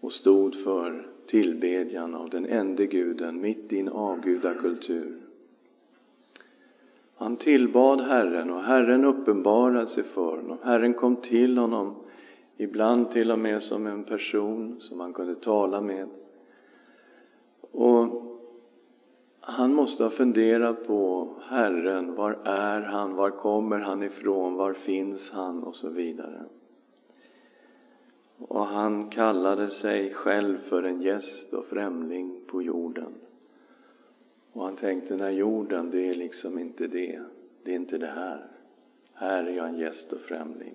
och 0.00 0.12
stod 0.12 0.54
för 0.54 1.06
tillbedjan 1.26 2.14
av 2.14 2.30
den 2.30 2.46
ende 2.46 2.86
guden 2.86 3.40
mitt 3.40 3.72
i 3.72 3.80
en 3.80 3.88
avgudakultur. 3.88 5.18
Han 7.16 7.36
tillbad 7.36 8.00
Herren 8.00 8.50
och 8.50 8.62
Herren 8.62 9.04
uppenbarade 9.04 9.86
sig 9.86 10.04
för 10.04 10.36
honom. 10.36 10.58
Herren 10.62 10.94
kom 10.94 11.16
till 11.16 11.58
honom, 11.58 11.94
ibland 12.60 13.10
till 13.10 13.30
och 13.30 13.38
med 13.38 13.62
som 13.62 13.86
en 13.86 14.04
person 14.04 14.80
som 14.80 15.00
han 15.00 15.12
kunde 15.12 15.34
tala 15.34 15.80
med. 15.80 16.08
Och 17.70 18.22
han 19.40 19.74
måste 19.74 20.02
ha 20.02 20.10
funderat 20.10 20.86
på 20.86 21.28
Herren, 21.42 22.14
var 22.14 22.38
är 22.44 22.80
han, 22.80 23.14
var 23.14 23.30
kommer 23.30 23.78
han 23.78 24.02
ifrån, 24.02 24.54
var 24.54 24.72
finns 24.72 25.30
han 25.30 25.62
och 25.62 25.76
så 25.76 25.88
vidare. 25.88 26.44
Och 28.38 28.66
han 28.66 29.10
kallade 29.10 29.70
sig 29.70 30.14
själv 30.14 30.58
för 30.58 30.82
en 30.82 31.02
gäst 31.02 31.52
och 31.52 31.64
främling 31.64 32.40
på 32.46 32.62
jorden. 32.62 33.14
Och 34.52 34.64
han 34.64 34.76
tänkte, 34.76 35.14
den 35.14 35.20
här 35.20 35.30
jorden, 35.30 35.90
det 35.90 36.08
är 36.08 36.14
liksom 36.14 36.58
inte 36.58 36.86
det. 36.86 37.20
Det 37.64 37.70
är 37.70 37.76
inte 37.76 37.98
det 37.98 38.06
här. 38.06 38.46
Här 39.12 39.44
är 39.44 39.56
jag 39.56 39.68
en 39.68 39.78
gäst 39.78 40.12
och 40.12 40.20
främling. 40.20 40.74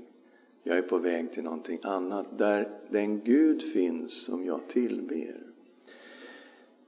Jag 0.67 0.77
är 0.77 0.81
på 0.81 0.97
väg 0.97 1.31
till 1.31 1.43
någonting 1.43 1.79
annat, 1.83 2.37
där 2.37 2.69
den 2.89 3.21
Gud 3.23 3.63
finns 3.63 4.25
som 4.25 4.45
jag 4.45 4.67
tillber. 4.67 5.35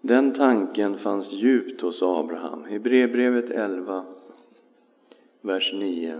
Den 0.01 0.33
tanken 0.33 0.97
fanns 0.97 1.33
djupt 1.33 1.81
hos 1.81 2.03
Abraham. 2.03 2.63
Hebreerbrevet 2.63 3.49
11, 3.49 4.05
vers 5.41 5.73
9-10. 5.73 6.19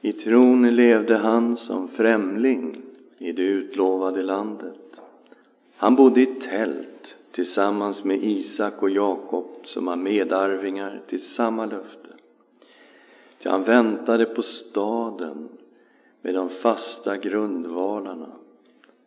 I 0.00 0.12
tron 0.12 0.74
levde 0.74 1.16
han 1.16 1.56
som 1.56 1.88
främling 1.88 2.82
i 3.18 3.32
det 3.32 3.42
utlovade 3.42 4.22
landet. 4.22 5.00
Han 5.76 5.96
bodde 5.96 6.20
i 6.20 6.26
tält 6.26 7.16
tillsammans 7.32 8.04
med 8.04 8.24
Isak 8.24 8.82
och 8.82 8.90
Jakob 8.90 9.46
som 9.62 9.84
var 9.84 9.96
medarvingar 9.96 11.02
till 11.06 11.20
samma 11.20 11.66
löfte. 11.66 12.10
Ty 13.38 13.48
han 13.48 13.62
väntade 13.62 14.24
på 14.24 14.42
staden 14.42 15.48
med 16.22 16.34
de 16.34 16.48
fasta 16.48 17.16
grundvalarna, 17.16 18.32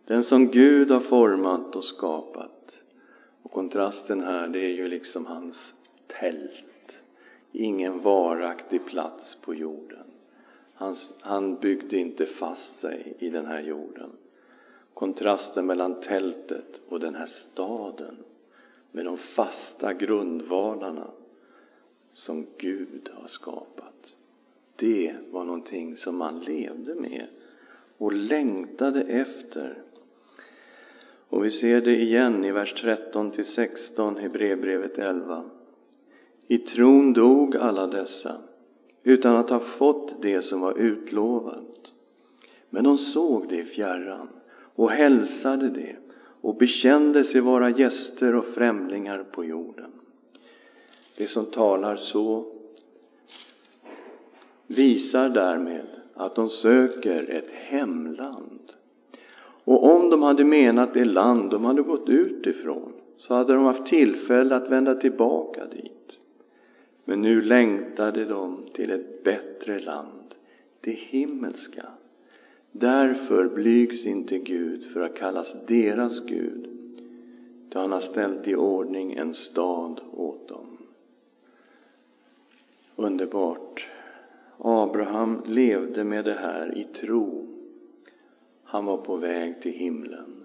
den 0.06 0.24
som 0.24 0.48
Gud 0.48 0.92
har 0.92 1.00
format 1.00 1.76
och 1.76 1.84
skapat. 1.84 2.84
Och 3.44 3.52
kontrasten 3.52 4.24
här, 4.24 4.48
det 4.48 4.60
är 4.60 4.74
ju 4.74 4.88
liksom 4.88 5.26
hans 5.26 5.76
tält. 6.08 7.04
Ingen 7.52 8.00
varaktig 8.00 8.86
plats 8.86 9.36
på 9.36 9.54
jorden. 9.56 10.06
Han, 10.74 10.96
han 11.22 11.56
byggde 11.56 11.98
inte 11.98 12.26
fast 12.26 12.80
sig 12.80 13.16
i 13.20 13.30
den 13.30 13.46
här 13.46 13.62
jorden. 13.62 14.10
Kontrasten 14.94 15.66
mellan 15.66 16.00
tältet 16.00 16.82
och 16.90 17.00
den 17.00 17.16
här 17.16 17.26
staden 17.26 18.18
med 18.92 19.06
de 19.06 19.18
fasta 19.18 19.94
grundvalarna 19.94 21.08
som 22.14 22.46
Gud 22.58 23.10
har 23.14 23.28
skapat. 23.28 24.18
Det 24.76 25.16
var 25.32 25.46
någonting 25.46 25.96
som 25.96 26.18
man 26.18 26.40
levde 26.40 26.96
med 26.96 27.28
och 27.98 28.14
längtade 28.14 29.02
efter. 29.02 29.84
Och 31.30 31.46
vi 31.46 31.52
ser 31.52 31.82
det 31.82 32.02
igen 32.02 32.46
i 32.46 32.52
vers 32.52 32.74
13 32.82 33.32
till 33.32 33.46
16, 33.46 34.18
Hebreerbrevet 34.18 34.98
11. 34.98 35.44
I 36.48 36.58
tron 36.58 37.14
dog 37.14 37.58
alla 37.58 37.88
dessa 37.88 38.36
utan 39.04 39.36
att 39.36 39.50
ha 39.50 39.60
fått 39.60 40.22
det 40.22 40.42
som 40.42 40.62
var 40.62 40.78
utlovat. 40.78 41.92
Men 42.70 42.84
de 42.84 42.98
såg 42.98 43.50
det 43.50 43.58
i 43.58 43.64
fjärran 43.64 44.28
och 44.76 44.92
hälsade 44.92 45.70
det 45.70 45.96
och 46.42 46.56
bekände 46.56 47.24
sig 47.24 47.42
vara 47.42 47.70
gäster 47.70 48.36
och 48.36 48.46
främlingar 48.46 49.24
på 49.32 49.46
jorden. 49.46 49.92
Det 51.18 51.28
som 51.28 51.46
talar 51.46 51.96
så 51.96 52.46
visar 54.68 55.30
därmed 55.30 55.86
att 56.14 56.36
de 56.36 56.50
söker 56.50 57.30
ett 57.30 57.50
hemland. 57.52 58.74
Och 59.66 59.96
om 59.96 60.10
de 60.10 60.24
hade 60.24 60.44
menat 60.44 60.94
det 60.94 61.06
land 61.06 61.52
de 61.52 61.66
hade 61.66 61.82
gått 61.82 62.10
ut 62.10 62.48
ifrån 62.48 62.94
så 63.18 63.34
hade 63.34 63.54
de 63.54 63.64
haft 63.64 63.86
tillfälle 63.86 64.56
att 64.56 64.70
vända 64.70 64.96
tillbaka 64.96 65.66
dit. 65.66 66.20
Men 67.06 67.22
nu 67.22 67.42
längtade 67.42 68.26
de 68.26 68.66
till 68.74 68.92
ett 68.92 69.24
bättre 69.24 69.80
land, 69.80 70.34
det 70.82 70.92
himmelska. 70.92 71.84
Därför 72.76 73.48
blygs 73.48 74.06
inte 74.06 74.38
Gud 74.38 74.84
för 74.84 75.02
att 75.02 75.16
kallas 75.16 75.66
deras 75.66 76.26
Gud, 76.26 76.70
då 77.70 77.80
han 77.80 77.92
har 77.92 78.00
ställt 78.00 78.48
i 78.48 78.56
ordning 78.56 79.14
en 79.14 79.34
stad 79.34 80.02
åt 80.12 80.48
dem. 80.48 80.78
Underbart! 82.96 83.88
Abraham 84.58 85.42
levde 85.46 86.04
med 86.04 86.26
det 86.26 86.34
här 86.34 86.78
i 86.78 86.84
tro. 86.84 87.48
Han 88.64 88.86
var 88.86 88.98
på 88.98 89.16
väg 89.16 89.62
till 89.62 89.72
himlen. 89.72 90.44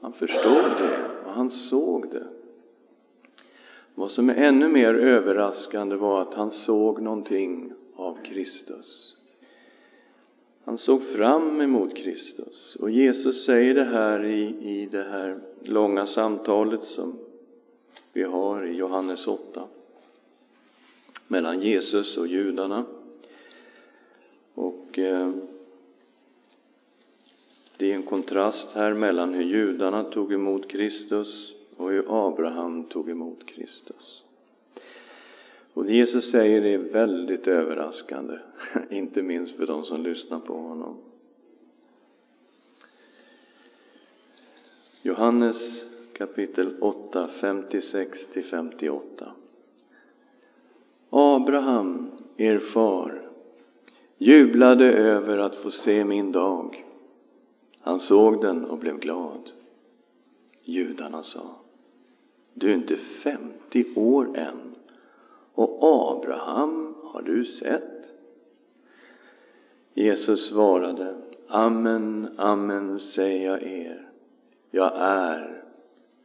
Han 0.00 0.12
förstod 0.12 0.70
det 0.78 1.24
och 1.26 1.32
han 1.32 1.50
såg 1.50 2.10
det. 2.10 2.26
Vad 3.94 4.10
som 4.10 4.30
är 4.30 4.34
ännu 4.34 4.68
mer 4.68 4.94
överraskande 4.94 5.96
var 5.96 6.22
att 6.22 6.34
han 6.34 6.50
såg 6.50 7.02
någonting 7.02 7.72
av 7.96 8.18
Kristus. 8.24 9.15
Han 10.66 10.78
såg 10.78 11.02
fram 11.02 11.60
emot 11.60 11.96
Kristus. 11.96 12.76
Och 12.76 12.90
Jesus 12.90 13.44
säger 13.44 13.74
det 13.74 13.84
här 13.84 14.24
i, 14.24 14.42
i 14.60 14.86
det 14.86 15.02
här 15.02 15.40
långa 15.68 16.06
samtalet 16.06 16.84
som 16.84 17.18
vi 18.12 18.22
har 18.22 18.66
i 18.66 18.76
Johannes 18.76 19.26
8 19.26 19.64
mellan 21.28 21.60
Jesus 21.60 22.16
och 22.16 22.26
judarna. 22.26 22.84
Och 24.54 24.98
eh, 24.98 25.32
det 27.76 27.90
är 27.90 27.94
en 27.94 28.02
kontrast 28.02 28.74
här 28.74 28.94
mellan 28.94 29.34
hur 29.34 29.44
judarna 29.44 30.04
tog 30.04 30.32
emot 30.32 30.68
Kristus 30.68 31.54
och 31.76 31.90
hur 31.90 32.26
Abraham 32.28 32.84
tog 32.84 33.10
emot 33.10 33.46
Kristus. 33.46 34.25
Och 35.76 35.84
det 35.84 35.92
Jesus 35.92 36.30
säger 36.30 36.64
är 36.64 36.78
väldigt 36.78 37.46
överraskande, 37.46 38.38
inte 38.90 39.22
minst 39.22 39.56
för 39.56 39.66
de 39.66 39.84
som 39.84 40.02
lyssnar 40.02 40.40
på 40.40 40.54
honom. 40.54 40.96
Johannes 45.02 45.86
kapitel 46.12 46.74
8, 46.80 47.28
56 47.28 48.28
58. 48.50 49.32
Abraham, 51.10 52.10
er 52.36 52.58
far, 52.58 53.30
jublade 54.18 54.92
över 54.92 55.38
att 55.38 55.54
få 55.54 55.70
se 55.70 56.04
min 56.04 56.32
dag. 56.32 56.84
Han 57.80 58.00
såg 58.00 58.40
den 58.42 58.64
och 58.64 58.78
blev 58.78 58.98
glad. 58.98 59.50
Judarna 60.64 61.22
sa, 61.22 61.56
du 62.54 62.70
är 62.70 62.74
inte 62.74 62.96
50 62.96 63.84
år 63.94 64.38
än 64.38 64.75
och 65.56 65.78
Abraham 65.80 66.94
har 67.02 67.22
du 67.22 67.44
sett? 67.44 68.12
Jesus 69.94 70.48
svarade, 70.48 71.14
Amen, 71.48 72.28
amen 72.36 72.98
säger 72.98 73.50
jag 73.50 73.62
er, 73.62 74.08
jag 74.70 74.92
är 74.96 75.64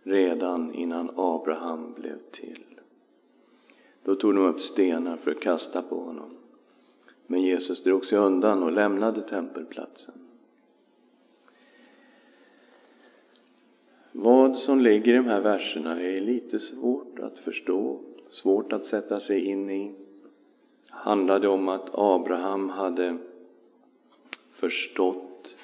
redan 0.03 0.73
innan 0.73 1.11
Abraham 1.15 1.93
blev 1.93 2.17
till. 2.31 2.63
Då 4.03 4.15
tog 4.15 4.35
de 4.35 4.45
upp 4.45 4.61
stenar 4.61 5.17
för 5.17 5.31
att 5.31 5.39
kasta 5.39 5.81
på 5.81 5.95
honom. 5.95 6.29
Men 7.27 7.41
Jesus 7.41 7.83
drog 7.83 8.05
sig 8.05 8.17
undan 8.17 8.63
och 8.63 8.71
lämnade 8.71 9.21
tempelplatsen. 9.21 10.15
Vad 14.11 14.57
som 14.57 14.79
ligger 14.79 15.13
i 15.13 15.17
de 15.17 15.25
här 15.25 15.41
verserna 15.41 16.01
är 16.01 16.19
lite 16.21 16.59
svårt 16.59 17.19
att 17.19 17.37
förstå, 17.37 17.99
svårt 18.31 18.73
att 18.73 18.85
sätta 18.85 19.19
sig 19.19 19.45
in 19.45 19.69
i. 19.69 19.91
Handlade 20.89 21.47
om 21.47 21.69
att 21.69 21.89
Abraham 21.93 22.69
hade 22.69 23.17
förstått 24.53 25.55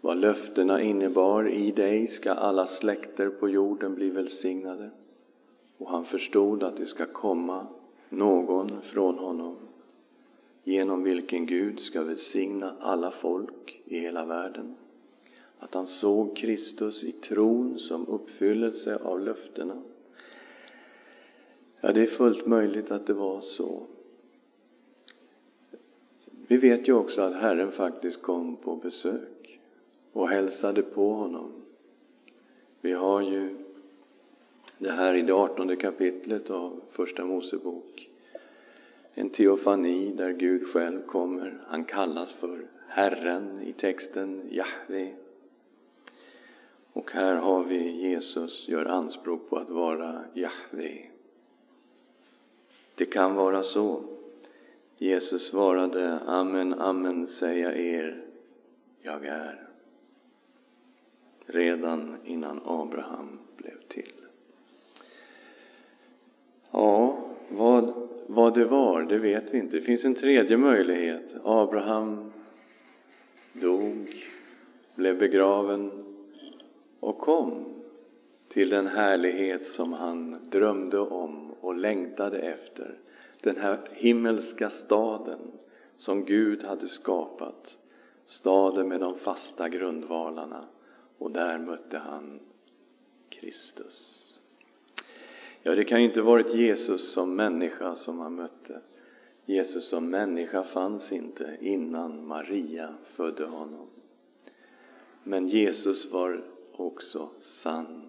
vad 0.00 0.16
löftena 0.16 0.80
innebar? 0.80 1.48
I 1.48 1.70
dig 1.70 2.06
ska 2.06 2.32
alla 2.32 2.66
släkter 2.66 3.28
på 3.28 3.48
jorden 3.48 3.94
bli 3.94 4.10
välsignade. 4.10 4.90
Och 5.78 5.90
han 5.90 6.04
förstod 6.04 6.62
att 6.62 6.76
det 6.76 6.86
ska 6.86 7.06
komma 7.06 7.66
någon 8.08 8.82
från 8.82 9.18
honom 9.18 9.56
genom 10.64 11.02
vilken 11.02 11.46
Gud 11.46 11.80
ska 11.80 12.02
välsigna 12.02 12.74
alla 12.80 13.10
folk 13.10 13.80
i 13.84 13.98
hela 13.98 14.24
världen. 14.24 14.74
Att 15.58 15.74
han 15.74 15.86
såg 15.86 16.36
Kristus 16.36 17.04
i 17.04 17.12
tron 17.12 17.78
som 17.78 18.06
uppfyllelse 18.06 18.96
av 18.96 19.20
löftena. 19.20 19.82
Ja, 21.84 21.92
det 21.92 22.02
är 22.02 22.06
fullt 22.06 22.46
möjligt 22.46 22.90
att 22.90 23.06
det 23.06 23.12
var 23.12 23.40
så. 23.40 23.82
Vi 26.46 26.56
vet 26.56 26.88
ju 26.88 26.92
också 26.92 27.22
att 27.22 27.34
Herren 27.34 27.70
faktiskt 27.70 28.22
kom 28.22 28.56
på 28.56 28.76
besök 28.76 29.60
och 30.12 30.28
hälsade 30.28 30.82
på 30.82 31.12
honom. 31.12 31.52
Vi 32.80 32.92
har 32.92 33.20
ju 33.20 33.56
det 34.78 34.90
här 34.90 35.14
i 35.14 35.22
det 35.22 35.32
artonde 35.32 35.76
kapitlet 35.76 36.50
av 36.50 36.80
Första 36.90 37.24
Mosebok. 37.24 38.08
En 39.14 39.30
teofani 39.30 40.12
där 40.12 40.32
Gud 40.32 40.66
själv 40.66 41.06
kommer. 41.06 41.62
Han 41.66 41.84
kallas 41.84 42.32
för 42.32 42.66
Herren 42.88 43.62
i 43.62 43.72
texten, 43.72 44.42
Jahve. 44.50 45.12
Och 46.92 47.12
här 47.12 47.34
har 47.34 47.64
vi 47.64 47.90
Jesus 47.90 48.68
gör 48.68 48.84
anspråk 48.84 49.50
på 49.50 49.56
att 49.56 49.70
vara 49.70 50.24
Jahve. 50.34 51.11
Det 52.94 53.06
kan 53.06 53.34
vara 53.34 53.62
så. 53.62 54.02
Jesus 54.98 55.46
svarade, 55.46 56.18
Amen, 56.26 56.74
amen 56.74 57.26
säger 57.26 57.64
jag 57.64 57.78
er, 57.78 58.24
jag 59.00 59.26
är. 59.26 59.68
Redan 61.46 62.16
innan 62.24 62.60
Abraham 62.64 63.38
blev 63.56 63.80
till. 63.88 64.12
Ja, 66.70 67.18
vad, 67.48 68.08
vad 68.26 68.54
det 68.54 68.64
var, 68.64 69.02
det 69.02 69.18
vet 69.18 69.54
vi 69.54 69.58
inte. 69.58 69.76
Det 69.76 69.82
finns 69.82 70.04
en 70.04 70.14
tredje 70.14 70.56
möjlighet. 70.56 71.36
Abraham 71.44 72.32
dog, 73.52 74.26
blev 74.94 75.18
begraven 75.18 75.90
och 77.00 77.18
kom 77.18 77.64
till 78.48 78.68
den 78.68 78.86
härlighet 78.86 79.66
som 79.66 79.92
han 79.92 80.36
drömde 80.50 80.98
om 80.98 81.51
och 81.62 81.74
längtade 81.74 82.38
efter. 82.38 82.98
Den 83.40 83.56
här 83.56 83.78
himmelska 83.92 84.70
staden 84.70 85.38
som 85.96 86.24
Gud 86.24 86.64
hade 86.64 86.88
skapat. 86.88 87.78
Staden 88.26 88.88
med 88.88 89.00
de 89.00 89.14
fasta 89.14 89.68
grundvalarna. 89.68 90.64
Och 91.18 91.30
där 91.30 91.58
mötte 91.58 91.98
han 91.98 92.40
Kristus. 93.28 94.18
Ja, 95.62 95.74
det 95.74 95.84
kan 95.84 96.00
ju 96.00 96.08
inte 96.08 96.22
varit 96.22 96.54
Jesus 96.54 97.12
som 97.12 97.36
människa 97.36 97.96
som 97.96 98.18
han 98.18 98.34
mötte. 98.34 98.80
Jesus 99.44 99.88
som 99.88 100.10
människa 100.10 100.62
fanns 100.62 101.12
inte 101.12 101.56
innan 101.60 102.26
Maria 102.26 102.94
födde 103.04 103.44
honom. 103.44 103.86
Men 105.24 105.46
Jesus 105.46 106.12
var 106.12 106.44
också 106.72 107.28
sann 107.40 108.01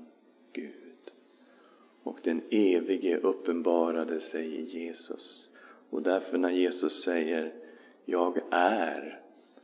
och 2.04 2.20
den 2.24 2.42
evige 2.50 3.18
uppenbarade 3.18 4.20
sig 4.20 4.56
i 4.56 4.62
Jesus. 4.64 5.50
Och 5.90 6.02
därför 6.02 6.38
när 6.38 6.50
Jesus 6.50 7.04
säger 7.04 7.54
Jag 8.06 8.40
är 8.52 9.22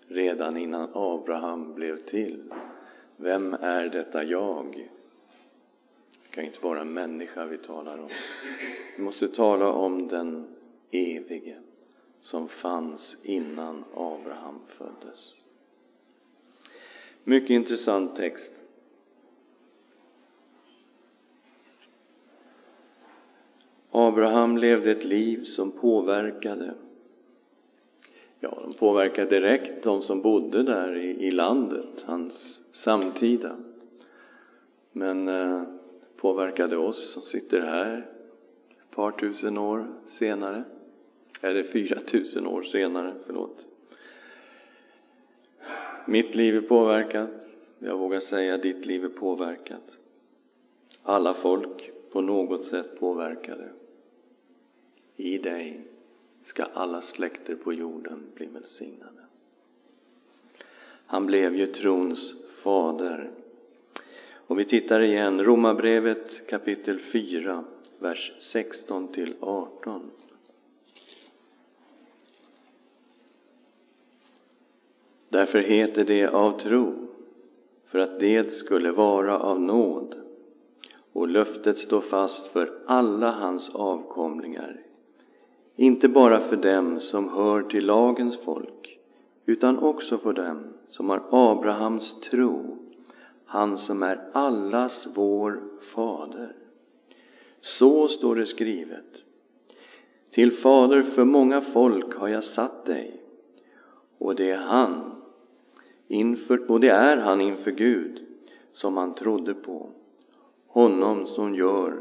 redan 0.07 0.57
innan 0.57 0.89
Abraham 0.93 1.73
blev 1.73 1.97
till. 1.97 2.53
Vem 3.17 3.53
är 3.53 3.89
detta 3.89 4.23
jag? 4.23 4.89
Det 6.23 6.35
kan 6.35 6.45
inte 6.45 6.63
vara 6.63 6.81
en 6.81 6.93
människa 6.93 7.45
vi 7.45 7.57
talar 7.57 7.97
om. 7.97 8.09
Vi 8.97 9.03
måste 9.03 9.27
tala 9.27 9.71
om 9.71 10.07
den 10.07 10.47
evige 10.91 11.57
som 12.21 12.47
fanns 12.47 13.17
innan 13.23 13.83
Abraham 13.95 14.59
föddes. 14.65 15.35
Mycket 17.23 17.49
intressant 17.49 18.15
text. 18.15 18.58
Abraham 23.91 24.57
levde 24.57 24.91
ett 24.91 25.05
liv 25.05 25.43
som 25.43 25.71
påverkade 25.71 26.73
Ja, 28.39 28.57
de 28.63 28.73
påverkade 28.73 29.29
direkt 29.29 29.83
de 29.83 30.01
som 30.01 30.21
bodde 30.21 30.63
där 30.63 30.97
i, 30.97 31.27
i 31.27 31.31
landet, 31.31 32.03
hans 32.05 32.61
samtida. 32.71 33.55
Men 34.91 35.27
eh, 35.27 35.63
påverkade 36.17 36.77
oss 36.77 37.11
som 37.11 37.21
sitter 37.21 37.61
här 37.61 38.09
ett 38.79 38.95
par 38.95 39.11
tusen 39.11 39.57
år 39.57 39.87
senare. 40.05 40.63
Eller 41.43 41.63
fyra 41.63 41.99
tusen 41.99 42.47
år 42.47 42.61
senare, 42.61 43.13
förlåt. 43.25 43.65
Mitt 46.05 46.35
liv 46.35 46.55
är 46.55 46.61
påverkat. 46.61 47.37
Jag 47.79 47.97
vågar 47.97 48.19
säga 48.19 48.57
ditt 48.57 48.85
liv 48.85 49.05
är 49.05 49.09
påverkat. 49.09 49.97
Alla 51.03 51.33
folk 51.33 51.91
på 52.11 52.21
något 52.21 52.65
sätt 52.65 52.99
påverkade. 52.99 53.69
I 55.21 55.37
dig 55.37 55.81
ska 56.43 56.63
alla 56.63 57.01
släkter 57.01 57.55
på 57.55 57.73
jorden 57.73 58.23
bli 58.35 58.45
välsignade. 58.45 59.21
Han 61.05 61.25
blev 61.25 61.55
ju 61.55 61.67
trons 61.67 62.35
fader 62.63 63.31
och 64.47 64.59
vi 64.59 64.65
tittar 64.65 64.99
igen, 64.99 65.43
Romarbrevet 65.43 66.47
kapitel 66.47 66.99
4, 66.99 67.63
vers 67.99 68.33
16 68.37 69.07
till 69.07 69.33
18. 69.39 70.11
Därför 75.29 75.59
heter 75.59 76.05
det 76.05 76.27
av 76.27 76.59
tro, 76.59 77.07
för 77.85 77.99
att 77.99 78.19
det 78.19 78.51
skulle 78.51 78.91
vara 78.91 79.39
av 79.39 79.61
nåd, 79.61 80.15
och 81.13 81.27
löftet 81.27 81.77
står 81.77 82.01
fast 82.01 82.47
för 82.47 82.71
alla 82.85 83.31
hans 83.31 83.75
avkomlingar, 83.75 84.81
inte 85.79 86.07
bara 86.07 86.39
för 86.39 86.55
dem 86.55 86.99
som 86.99 87.29
hör 87.29 87.61
till 87.61 87.85
lagens 87.85 88.37
folk, 88.45 88.99
utan 89.45 89.79
också 89.79 90.17
för 90.17 90.33
dem 90.33 90.63
som 90.87 91.09
har 91.09 91.23
Abrahams 91.31 92.19
tro 92.19 92.77
han 93.45 93.77
som 93.77 94.03
är 94.03 94.29
allas 94.33 95.07
vår 95.15 95.61
fader. 95.81 96.55
Så 97.61 98.07
står 98.07 98.35
det 98.35 98.45
skrivet. 98.45 99.23
Till 100.31 100.51
fader 100.51 101.01
för 101.01 101.25
många 101.25 101.61
folk 101.61 102.15
har 102.15 102.27
jag 102.27 102.43
satt 102.43 102.85
dig, 102.85 103.23
och 104.17 104.35
det 104.35 104.51
är 104.51 104.57
han, 104.57 105.11
inför, 106.07 106.71
och 106.71 106.79
det 106.79 106.89
är 106.89 107.17
han 107.17 107.41
inför 107.41 107.71
Gud 107.71 108.21
som 108.71 108.97
han 108.97 109.15
trodde 109.15 109.53
på, 109.53 109.89
honom 110.67 111.25
som 111.25 111.55
gör 111.55 111.93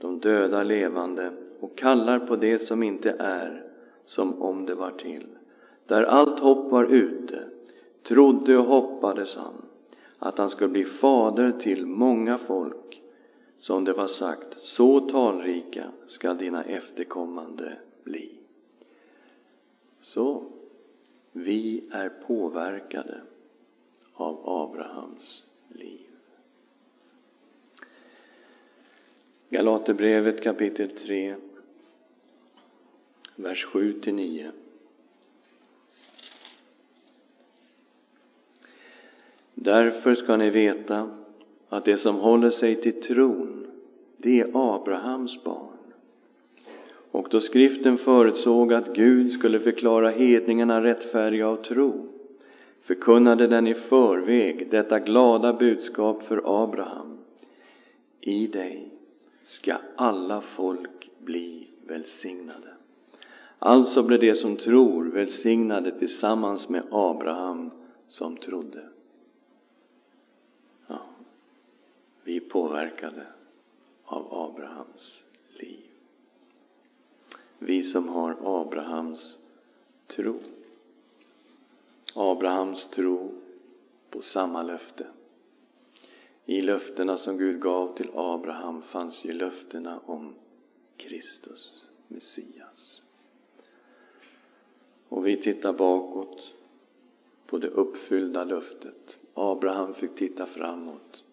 de 0.00 0.18
döda 0.18 0.62
levande 0.62 1.32
och 1.60 1.78
kallar 1.78 2.18
på 2.18 2.36
det 2.36 2.58
som 2.58 2.82
inte 2.82 3.10
är 3.18 3.64
som 4.04 4.42
om 4.42 4.66
det 4.66 4.74
var 4.74 4.90
till. 4.90 5.26
Där 5.86 6.02
allt 6.02 6.40
hopp 6.40 6.70
var 6.70 6.84
ute, 6.84 7.44
trodde 8.02 8.58
och 8.58 8.64
hoppades 8.64 9.36
han 9.36 9.54
att 10.18 10.38
han 10.38 10.50
skulle 10.50 10.68
bli 10.70 10.84
fader 10.84 11.52
till 11.52 11.86
många 11.86 12.38
folk, 12.38 13.02
som 13.58 13.84
det 13.84 13.92
var 13.92 14.06
sagt, 14.06 14.60
så 14.60 15.00
talrika 15.00 15.92
ska 16.06 16.34
dina 16.34 16.64
efterkommande 16.64 17.76
bli. 18.04 18.30
Så, 20.00 20.44
vi 21.32 21.84
är 21.92 22.08
påverkade 22.08 23.20
av 24.14 24.40
Abrahams 24.44 25.46
liv. 25.68 26.06
Galaterbrevet 29.50 30.42
kapitel 30.42 30.88
3, 30.88 31.34
vers 33.36 33.64
7 33.64 34.00
9. 34.06 34.50
Därför 39.54 40.14
ska 40.14 40.36
ni 40.36 40.50
veta 40.50 41.10
att 41.68 41.84
det 41.84 41.96
som 41.96 42.16
håller 42.16 42.50
sig 42.50 42.74
till 42.74 43.02
tron, 43.02 43.66
det 44.16 44.40
är 44.40 44.74
Abrahams 44.74 45.44
barn. 45.44 45.76
Och 47.10 47.28
då 47.30 47.40
skriften 47.40 47.96
förutsåg 47.96 48.72
att 48.72 48.94
Gud 48.94 49.32
skulle 49.32 49.60
förklara 49.60 50.10
hedningarna 50.10 50.82
rättfärdiga 50.82 51.48
av 51.48 51.56
tro 51.56 52.08
förkunnade 52.80 53.46
den 53.46 53.66
i 53.66 53.74
förväg 53.74 54.68
detta 54.70 54.98
glada 54.98 55.52
budskap 55.52 56.22
för 56.22 56.62
Abraham. 56.64 57.18
I 58.20 58.46
dig 58.46 58.93
ska 59.44 59.76
alla 59.96 60.40
folk 60.40 61.10
bli 61.18 61.68
välsignade. 61.86 62.74
Alltså 63.58 64.02
blev 64.02 64.20
de 64.20 64.34
som 64.34 64.56
tror 64.56 65.04
välsignade 65.04 65.98
tillsammans 65.98 66.68
med 66.68 66.82
Abraham 66.90 67.70
som 68.08 68.36
trodde. 68.36 68.88
Ja, 70.86 70.98
vi 72.24 72.36
är 72.36 72.40
påverkade 72.40 73.26
av 74.04 74.34
Abrahams 74.34 75.24
liv. 75.58 75.84
Vi 77.58 77.82
som 77.82 78.08
har 78.08 78.36
Abrahams 78.60 79.38
tro. 80.06 80.38
Abrahams 82.14 82.90
tro 82.90 83.32
på 84.10 84.20
samma 84.20 84.62
löfte. 84.62 85.06
I 86.46 86.60
löftena 86.60 87.16
som 87.16 87.38
Gud 87.38 87.60
gav 87.60 87.96
till 87.96 88.10
Abraham 88.14 88.82
fanns 88.82 89.26
ju 89.26 89.32
löftena 89.32 90.00
om 90.06 90.34
Kristus, 90.96 91.86
Messias. 92.08 93.02
Och 95.08 95.26
vi 95.26 95.36
tittar 95.36 95.72
bakåt 95.72 96.54
på 97.46 97.58
det 97.58 97.68
uppfyllda 97.68 98.44
löftet. 98.44 99.18
Abraham 99.34 99.94
fick 99.94 100.14
titta 100.14 100.46
framåt 100.46 101.24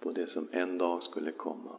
på 0.00 0.12
det 0.12 0.26
som 0.26 0.48
en 0.52 0.78
dag 0.78 1.02
skulle 1.02 1.32
komma. 1.32 1.76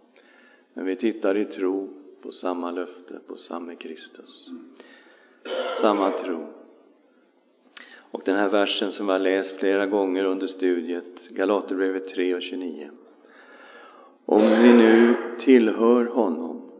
Men 0.73 0.85
vi 0.85 0.95
tittar 0.95 1.37
i 1.37 1.45
tro 1.45 1.89
på 2.21 2.31
samma 2.31 2.71
löfte, 2.71 3.19
på 3.27 3.35
samme 3.35 3.75
Kristus. 3.75 4.49
Samma 5.81 6.11
tro. 6.11 6.52
Och 8.13 8.21
den 8.25 8.35
här 8.35 8.49
versen 8.49 8.91
som 8.91 9.05
vi 9.05 9.11
har 9.11 9.19
läst 9.19 9.57
flera 9.57 9.85
gånger 9.85 10.23
under 10.23 10.47
studiet, 10.47 11.29
Galaterbrevet 11.29 12.07
3 12.07 12.35
och 12.35 12.41
29. 12.41 12.89
Om 14.25 14.41
ni 14.41 14.73
nu 14.73 15.15
tillhör 15.39 16.05
honom 16.05 16.71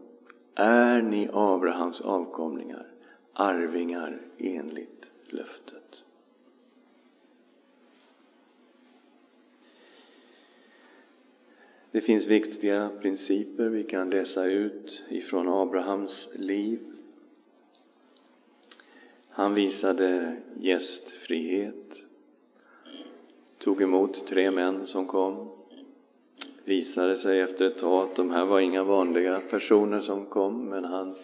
är 0.54 1.02
ni 1.02 1.28
Abrahams 1.32 2.00
avkomlingar, 2.00 2.86
arvingar 3.32 4.20
enligt 4.38 5.10
löftet. 5.26 6.02
Det 11.90 12.00
finns 12.00 12.26
viktiga 12.26 12.90
principer 13.02 13.68
vi 13.68 13.82
kan 13.82 14.10
läsa 14.10 14.44
ut 14.44 15.02
ifrån 15.08 15.48
Abrahams 15.48 16.28
liv. 16.34 16.93
Han 19.36 19.54
visade 19.54 20.36
gästfrihet, 20.60 22.02
tog 23.58 23.82
emot 23.82 24.26
tre 24.26 24.50
män 24.50 24.86
som 24.86 25.06
kom. 25.06 25.50
Visade 26.64 27.16
sig 27.16 27.40
efter 27.40 27.64
ett 27.66 27.78
tag 27.78 28.04
att 28.04 28.16
de 28.16 28.30
här 28.30 28.44
var 28.44 28.60
inga 28.60 28.84
vanliga 28.84 29.40
personer 29.50 30.00
som 30.00 30.26
kom, 30.26 30.64
men 30.64 30.84
han 30.84 31.14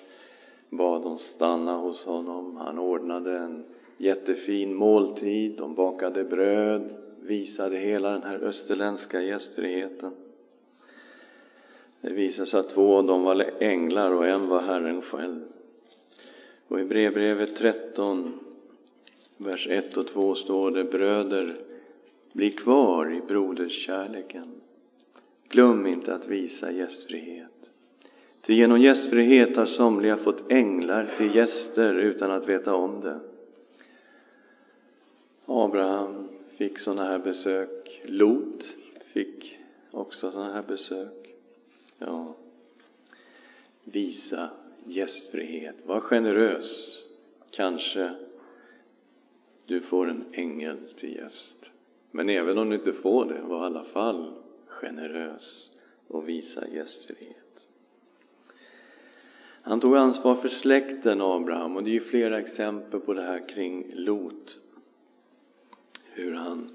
bad 0.70 1.02
dem 1.02 1.18
stanna 1.18 1.76
hos 1.76 2.06
honom. 2.06 2.56
Han 2.56 2.78
ordnade 2.78 3.38
en 3.38 3.64
jättefin 3.96 4.74
måltid, 4.74 5.58
de 5.58 5.74
bakade 5.74 6.24
bröd, 6.24 6.90
visade 7.22 7.76
hela 7.78 8.10
den 8.10 8.22
här 8.22 8.38
österländska 8.38 9.20
gästfriheten. 9.22 10.12
Det 12.00 12.14
visade 12.14 12.46
sig 12.46 12.60
att 12.60 12.68
två 12.70 12.96
av 12.96 13.04
dem 13.04 13.22
var 13.22 13.50
änglar 13.58 14.10
och 14.10 14.26
en 14.26 14.48
var 14.48 14.60
Herren 14.60 15.02
själv. 15.02 15.40
Och 16.70 16.80
i 16.80 16.84
brevbrevet 16.84 17.56
13, 17.56 18.40
vers 19.36 19.68
1 19.70 19.96
och 19.96 20.06
2 20.06 20.34
står 20.34 20.70
det 20.70 20.84
Bröder, 20.84 21.56
bli 22.32 22.50
kvar 22.50 23.12
i 23.12 23.20
broderskärleken. 23.20 24.46
Glöm 25.48 25.86
inte 25.86 26.14
att 26.14 26.28
visa 26.28 26.72
gästfrihet. 26.72 27.70
Ty 28.40 28.54
genom 28.54 28.80
gästfrihet 28.80 29.56
har 29.56 29.66
somliga 29.66 30.16
fått 30.16 30.52
änglar 30.52 31.14
till 31.16 31.34
gäster 31.34 31.94
utan 31.94 32.30
att 32.30 32.48
veta 32.48 32.74
om 32.74 33.00
det. 33.00 33.20
Abraham 35.46 36.28
fick 36.56 36.78
sådana 36.78 37.04
här 37.04 37.18
besök. 37.18 38.02
Lot 38.04 38.76
fick 39.04 39.58
också 39.90 40.30
sådana 40.30 40.52
här 40.52 40.64
besök. 40.68 41.34
Ja. 41.98 42.34
Visa 43.84 44.50
gästfrihet. 44.84 45.76
Var 45.86 46.00
generös. 46.00 47.02
Kanske 47.50 48.14
du 49.66 49.80
får 49.80 50.10
en 50.10 50.24
ängel 50.32 50.76
till 50.96 51.16
gäst. 51.16 51.72
Men 52.10 52.28
även 52.28 52.58
om 52.58 52.68
du 52.68 52.76
inte 52.76 52.92
får 52.92 53.24
det, 53.24 53.40
var 53.42 53.62
i 53.62 53.66
alla 53.66 53.84
fall 53.84 54.32
generös 54.66 55.70
och 56.08 56.28
visa 56.28 56.68
gästfrihet. 56.68 57.36
Han 59.62 59.80
tog 59.80 59.96
ansvar 59.96 60.34
för 60.34 60.48
släkten 60.48 61.20
Abraham 61.20 61.76
och 61.76 61.84
det 61.84 61.90
är 61.90 61.92
ju 61.92 62.00
flera 62.00 62.38
exempel 62.38 63.00
på 63.00 63.14
det 63.14 63.22
här 63.22 63.48
kring 63.48 63.90
Lot. 63.92 64.58
Hur 66.12 66.34
han 66.34 66.70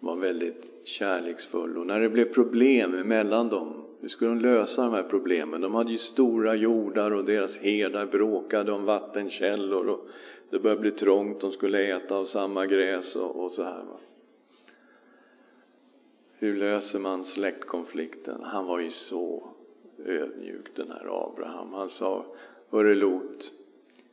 var 0.00 0.16
väldigt 0.16 0.82
kärleksfull 0.84 1.78
och 1.78 1.86
när 1.86 2.00
det 2.00 2.08
blev 2.08 2.32
problem 2.32 2.90
mellan 2.90 3.48
dem 3.48 3.81
hur 4.02 4.08
skulle 4.08 4.30
de 4.30 4.40
lösa 4.40 4.82
de 4.82 4.92
här 4.92 5.02
problemen? 5.02 5.60
De 5.60 5.74
hade 5.74 5.92
ju 5.92 5.98
stora 5.98 6.54
jordar 6.54 7.10
och 7.10 7.24
deras 7.24 7.58
herdar 7.58 8.06
bråkade 8.06 8.72
om 8.72 8.84
vattenkällor 8.84 9.86
och 9.86 10.08
det 10.50 10.58
började 10.58 10.80
bli 10.80 10.90
trångt, 10.90 11.40
de 11.40 11.52
skulle 11.52 11.96
äta 11.96 12.16
av 12.16 12.24
samma 12.24 12.66
gräs 12.66 13.16
och, 13.16 13.44
och 13.44 13.50
så 13.50 13.62
här. 13.62 13.78
Va? 13.78 13.96
Hur 16.38 16.56
löser 16.56 16.98
man 16.98 17.24
släktkonflikten? 17.24 18.40
Han 18.42 18.66
var 18.66 18.80
ju 18.80 18.90
så 18.90 19.48
ödmjuk 20.04 20.76
den 20.76 20.90
här 20.90 21.26
Abraham. 21.26 21.72
Han 21.72 21.88
sa, 21.88 22.24
hörru 22.70 22.94
Lot, 22.94 23.52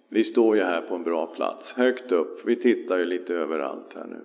vi 0.10 0.24
står 0.24 0.56
ju 0.56 0.64
här 0.64 0.82
på 0.82 0.96
en 0.96 1.04
bra 1.04 1.28
plats, 1.28 1.74
högt 1.74 2.12
upp, 2.12 2.42
vi 2.46 2.56
tittar 2.56 2.98
ju 2.98 3.06
lite 3.06 3.36
överallt 3.36 3.94
här 3.94 4.06
nu. 4.06 4.20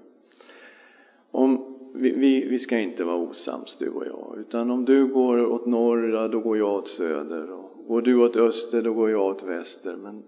Om 1.30 1.73
vi, 1.96 2.10
vi, 2.10 2.48
vi, 2.48 2.58
ska 2.58 2.78
inte 2.78 3.04
vara 3.04 3.16
osams 3.16 3.76
du 3.76 3.88
och 3.88 4.06
jag, 4.06 4.36
utan 4.38 4.70
om 4.70 4.84
du 4.84 5.06
går 5.06 5.46
åt 5.46 5.66
norra 5.66 6.28
då 6.28 6.40
går 6.40 6.58
jag 6.58 6.74
åt 6.74 6.88
söder. 6.88 7.50
Och 7.50 7.84
går 7.88 8.02
du 8.02 8.14
åt 8.14 8.36
öster, 8.36 8.82
då 8.82 8.92
går 8.92 9.10
jag 9.10 9.26
åt 9.26 9.42
väster. 9.42 9.96
Men 9.96 10.22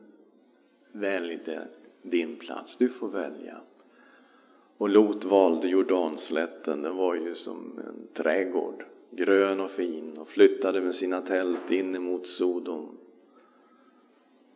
välj 0.92 1.38
det, 1.44 1.68
din 2.02 2.36
plats, 2.36 2.76
du 2.76 2.88
får 2.88 3.08
välja. 3.08 3.60
Och 4.76 4.88
Lot 4.88 5.24
valde 5.24 5.68
Jordanslätten, 5.68 6.82
den 6.82 6.96
var 6.96 7.14
ju 7.14 7.34
som 7.34 7.80
en 7.88 8.06
trädgård, 8.12 8.84
grön 9.10 9.60
och 9.60 9.70
fin, 9.70 10.18
och 10.18 10.28
flyttade 10.28 10.80
med 10.80 10.94
sina 10.94 11.20
tält 11.20 11.70
in 11.70 11.94
emot 11.94 12.26
Sodom. 12.26 12.88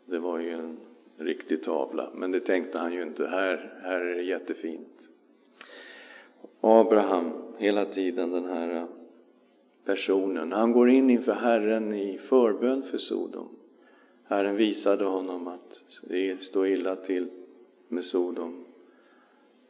Det 0.07 0.19
var 0.19 0.39
ju 0.39 0.51
en 0.51 0.77
riktig 1.17 1.63
tavla, 1.63 2.11
men 2.15 2.31
det 2.31 2.41
tänkte 2.41 2.79
han 2.79 2.93
ju 2.93 3.03
inte. 3.03 3.27
Här, 3.27 3.79
här 3.83 4.01
är 4.01 4.15
det 4.15 4.23
jättefint. 4.23 5.11
Abraham, 6.61 7.33
hela 7.59 7.85
tiden 7.85 8.31
den 8.31 8.45
här 8.45 8.87
personen. 9.85 10.53
Han 10.53 10.73
går 10.73 10.91
in 10.91 11.11
inför 11.11 11.33
Herren 11.33 11.95
i 11.95 12.19
förbön 12.19 12.83
för 12.83 12.99
Sodom. 12.99 13.49
Herren 14.25 14.57
visade 14.57 15.05
honom 15.05 15.49
att 15.49 15.85
det 16.09 16.41
står 16.41 16.67
illa 16.67 16.97
till 16.97 17.31
med 17.89 18.05
Sodom. 18.05 18.65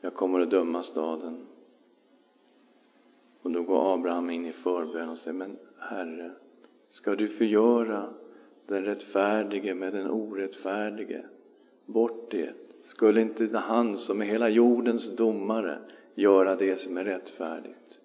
Jag 0.01 0.15
kommer 0.15 0.41
att 0.41 0.51
döma 0.51 0.83
staden. 0.83 1.47
Och 3.43 3.51
då 3.51 3.63
går 3.63 3.95
Abraham 3.95 4.31
in 4.31 4.47
i 4.47 4.53
förbön 4.53 5.09
och 5.09 5.19
säger, 5.19 5.39
men 5.39 5.57
Herre, 5.79 6.31
ska 6.89 7.15
du 7.15 7.29
förgöra 7.29 8.15
den 8.67 8.85
rättfärdige 8.85 9.75
med 9.75 9.93
den 9.93 10.11
orättfärdige? 10.11 11.23
Bort 11.87 12.31
det. 12.31 12.53
Skulle 12.83 13.21
inte 13.21 13.59
han 13.59 13.97
som 13.97 14.21
är 14.21 14.25
hela 14.25 14.49
jordens 14.49 15.17
domare 15.17 15.79
göra 16.21 16.57
det 16.57 16.77
som 16.77 16.97
är 16.97 17.05
rättfärdigt. 17.05 18.01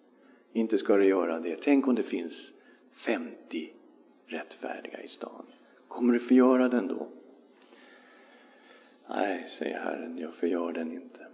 Inte 0.53 0.77
ska 0.77 0.97
du 0.97 1.05
göra 1.05 1.39
det. 1.39 1.61
Tänk 1.61 1.87
om 1.87 1.95
det 1.95 2.03
finns 2.03 2.53
50 2.91 3.73
rättfärdiga 4.25 5.01
i 5.01 5.07
stan. 5.07 5.45
Kommer 5.87 6.13
du 6.13 6.19
förgöra 6.19 6.69
den 6.69 6.87
då? 6.87 7.07
Nej, 9.07 9.45
säger 9.49 9.79
Herren, 9.79 10.17
jag 10.17 10.33
förgör 10.33 10.71
den 10.71 10.91
inte. 10.91 11.27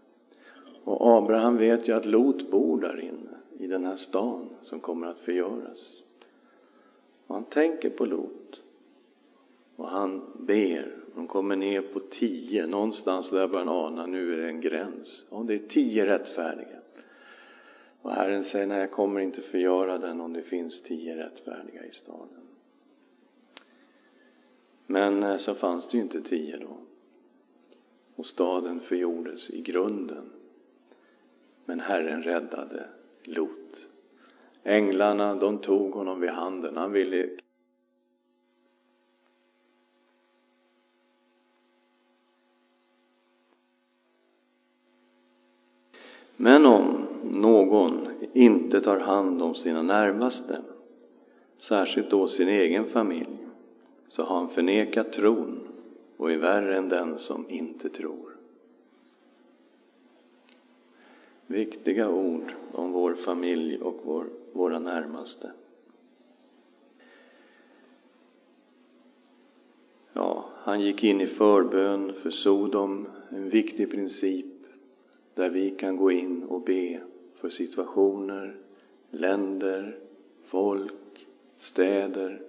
Och 0.83 1.17
Abraham 1.17 1.57
vet 1.57 1.87
ju 1.87 1.93
att 1.93 2.05
Lot 2.05 2.51
bor 2.51 2.81
där 2.81 2.99
inne, 2.99 3.37
i 3.57 3.67
den 3.67 3.85
här 3.85 3.95
stan 3.95 4.49
som 4.61 4.79
kommer 4.79 5.07
att 5.07 5.19
förgöras. 5.19 6.03
Och 7.27 7.35
han 7.35 7.43
tänker 7.43 7.89
på 7.89 8.05
Lot. 8.05 8.63
Och 9.75 9.87
han 9.87 10.21
ber. 10.39 11.00
De 11.15 11.27
kommer 11.27 11.55
ner 11.55 11.81
på 11.81 11.99
tio, 11.99 12.67
någonstans 12.67 13.29
där 13.29 13.47
börjar 13.47 13.65
man 13.65 13.75
ana, 13.75 14.05
nu 14.05 14.33
är 14.33 14.37
det 14.37 14.47
en 14.47 14.61
gräns. 14.61 15.27
Om 15.31 15.47
det 15.47 15.53
är 15.53 15.67
tio 15.67 16.05
rättfärdiga. 16.05 16.81
Och 18.01 18.11
Herren 18.11 18.43
säger, 18.43 18.67
nej 18.67 18.79
jag 18.79 18.91
kommer 18.91 19.19
inte 19.19 19.41
förgöra 19.41 19.97
den 19.97 20.21
om 20.21 20.33
det 20.33 20.41
finns 20.41 20.81
tio 20.81 21.25
rättfärdiga 21.25 21.85
i 21.85 21.91
staden. 21.91 22.41
Men 24.87 25.23
eh, 25.23 25.37
så 25.37 25.53
fanns 25.53 25.87
det 25.87 25.97
ju 25.97 26.03
inte 26.03 26.21
tio 26.21 26.57
då. 26.57 26.77
Och 28.15 28.25
staden 28.25 28.79
förgjordes 28.79 29.49
i 29.49 29.61
grunden. 29.61 30.29
Men 31.65 31.79
Herren 31.79 32.23
räddade 32.23 32.85
Lot. 33.23 33.87
Änglarna, 34.63 35.35
de 35.35 35.57
tog 35.57 35.93
honom 35.93 36.21
vid 36.21 36.29
handen. 36.29 36.77
Han 36.77 36.91
ville 36.91 37.29
Men 46.43 46.65
om 46.65 47.07
någon 47.23 48.07
inte 48.33 48.81
tar 48.81 48.99
hand 48.99 49.41
om 49.41 49.55
sina 49.55 49.81
närmaste, 49.81 50.61
särskilt 51.57 52.09
då 52.09 52.27
sin 52.27 52.47
egen 52.47 52.85
familj, 52.85 53.37
så 54.07 54.23
har 54.23 54.35
han 54.35 54.49
förnekat 54.49 55.13
tron 55.13 55.59
och 56.17 56.31
är 56.31 56.37
värre 56.37 56.77
än 56.77 56.89
den 56.89 57.17
som 57.17 57.45
inte 57.49 57.89
tror. 57.89 58.37
Viktiga 61.47 62.09
ord 62.09 62.53
om 62.71 62.91
vår 62.91 63.13
familj 63.13 63.77
och 63.77 64.01
vår, 64.03 64.25
våra 64.53 64.79
närmaste. 64.79 65.51
Ja, 70.13 70.45
han 70.55 70.81
gick 70.81 71.03
in 71.03 71.21
i 71.21 71.27
förbön 71.27 72.13
för 72.13 72.29
Sodom, 72.29 73.07
en 73.29 73.49
viktig 73.49 73.91
princip 73.91 74.50
där 75.33 75.49
vi 75.49 75.69
kan 75.69 75.97
gå 75.97 76.11
in 76.11 76.43
och 76.43 76.61
be 76.61 76.99
för 77.35 77.49
situationer, 77.49 78.55
länder, 79.11 79.97
folk, 80.43 81.27
städer, 81.57 82.41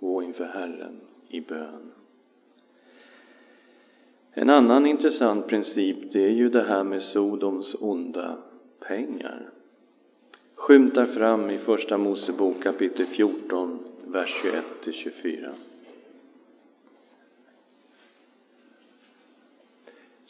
gå 0.00 0.22
inför 0.22 0.44
Herren 0.44 1.00
i 1.28 1.40
bön. 1.40 1.92
En 4.32 4.50
annan 4.50 4.86
intressant 4.86 5.48
princip 5.48 6.12
det 6.12 6.24
är 6.24 6.30
ju 6.30 6.48
det 6.48 6.62
här 6.62 6.84
med 6.84 7.02
Sodoms 7.02 7.76
onda 7.80 8.38
pengar. 8.80 9.50
Skymtar 10.54 11.06
fram 11.06 11.50
i 11.50 11.58
Första 11.58 11.98
Mosebok 11.98 12.62
kapitel 12.62 13.06
14, 13.06 13.78
vers 14.06 14.44
21-24. 14.84 15.50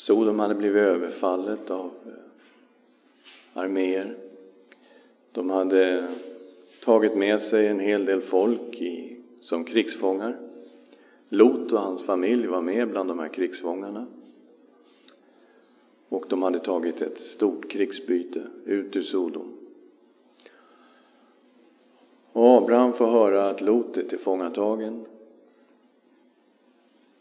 Sodom 0.00 0.38
hade 0.38 0.54
blivit 0.54 0.82
överfallet 0.82 1.70
av 1.70 1.90
eh, 2.06 3.60
arméer. 3.60 4.16
De 5.32 5.50
hade 5.50 6.08
tagit 6.84 7.16
med 7.16 7.42
sig 7.42 7.66
en 7.66 7.80
hel 7.80 8.04
del 8.04 8.20
folk 8.20 8.80
i, 8.80 9.16
som 9.40 9.64
krigsfångar. 9.64 10.38
Lot 11.28 11.72
och 11.72 11.80
hans 11.80 12.06
familj 12.06 12.46
var 12.46 12.60
med 12.60 12.90
bland 12.90 13.10
de 13.10 13.18
här 13.18 13.28
krigsfångarna. 13.28 14.06
Och 16.08 16.24
de 16.28 16.42
hade 16.42 16.58
tagit 16.58 17.02
ett 17.02 17.20
stort 17.20 17.70
krigsbyte 17.70 18.42
ut 18.64 18.96
ur 18.96 19.02
Sodom. 19.02 19.52
Och 22.32 22.56
Abraham 22.56 22.92
får 22.92 23.06
höra 23.06 23.48
att 23.48 23.60
Lot 23.60 23.96
är 23.96 24.02
tillfångatagen. 24.02 25.04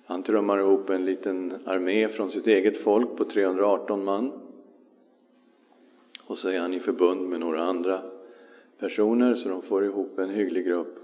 Han 0.09 0.23
trummar 0.23 0.59
ihop 0.59 0.89
en 0.89 1.05
liten 1.05 1.53
armé 1.65 2.07
från 2.07 2.29
sitt 2.29 2.47
eget 2.47 2.77
folk 2.77 3.17
på 3.17 3.25
318 3.25 4.03
man. 4.03 4.31
Och 6.27 6.37
så 6.37 6.49
är 6.49 6.59
han 6.59 6.73
i 6.73 6.79
förbund 6.79 7.29
med 7.29 7.39
några 7.39 7.63
andra 7.63 8.01
personer 8.79 9.35
så 9.35 9.49
de 9.49 9.61
får 9.61 9.85
ihop 9.85 10.19
en 10.19 10.29
hygglig 10.29 10.65
grupp 10.65 10.95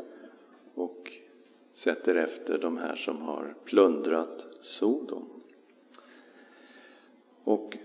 och 0.76 1.12
sätter 1.74 2.16
efter 2.16 2.58
de 2.58 2.78
här 2.78 2.96
som 2.96 3.22
har 3.22 3.56
plundrat 3.66 4.48
Sodom. 4.62 5.26
Och 7.44 7.78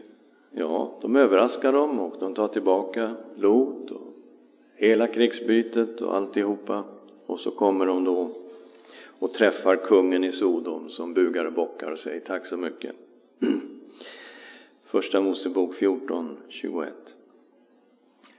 ja, 0.51 0.99
de 1.03 1.17
överraskar 1.17 1.73
dem 1.73 2.01
och 2.01 2.15
de 2.21 2.35
tar 2.35 2.49
tillbaka 2.49 3.17
Lot 3.37 3.91
och 3.91 4.13
hela 4.75 5.07
krigsbytet 5.07 6.01
och 6.01 6.17
alltihopa. 6.17 6.85
Och 7.27 7.41
så 7.41 7.51
kommer 7.51 7.87
de 7.87 8.05
då 8.05 8.31
och 9.21 9.33
träffar 9.33 9.77
kungen 9.77 10.25
i 10.25 10.33
Sodom 10.33 10.89
som 10.89 11.15
bugar 11.15 11.45
och 11.45 11.53
bockar 11.53 11.91
och 11.91 11.99
säger 11.99 12.21
tack 12.21 12.47
så 12.47 12.57
mycket. 12.57 12.97
Första 14.85 15.21
Mosebok 15.21 15.75
14, 15.75 16.37
21. 16.49 16.93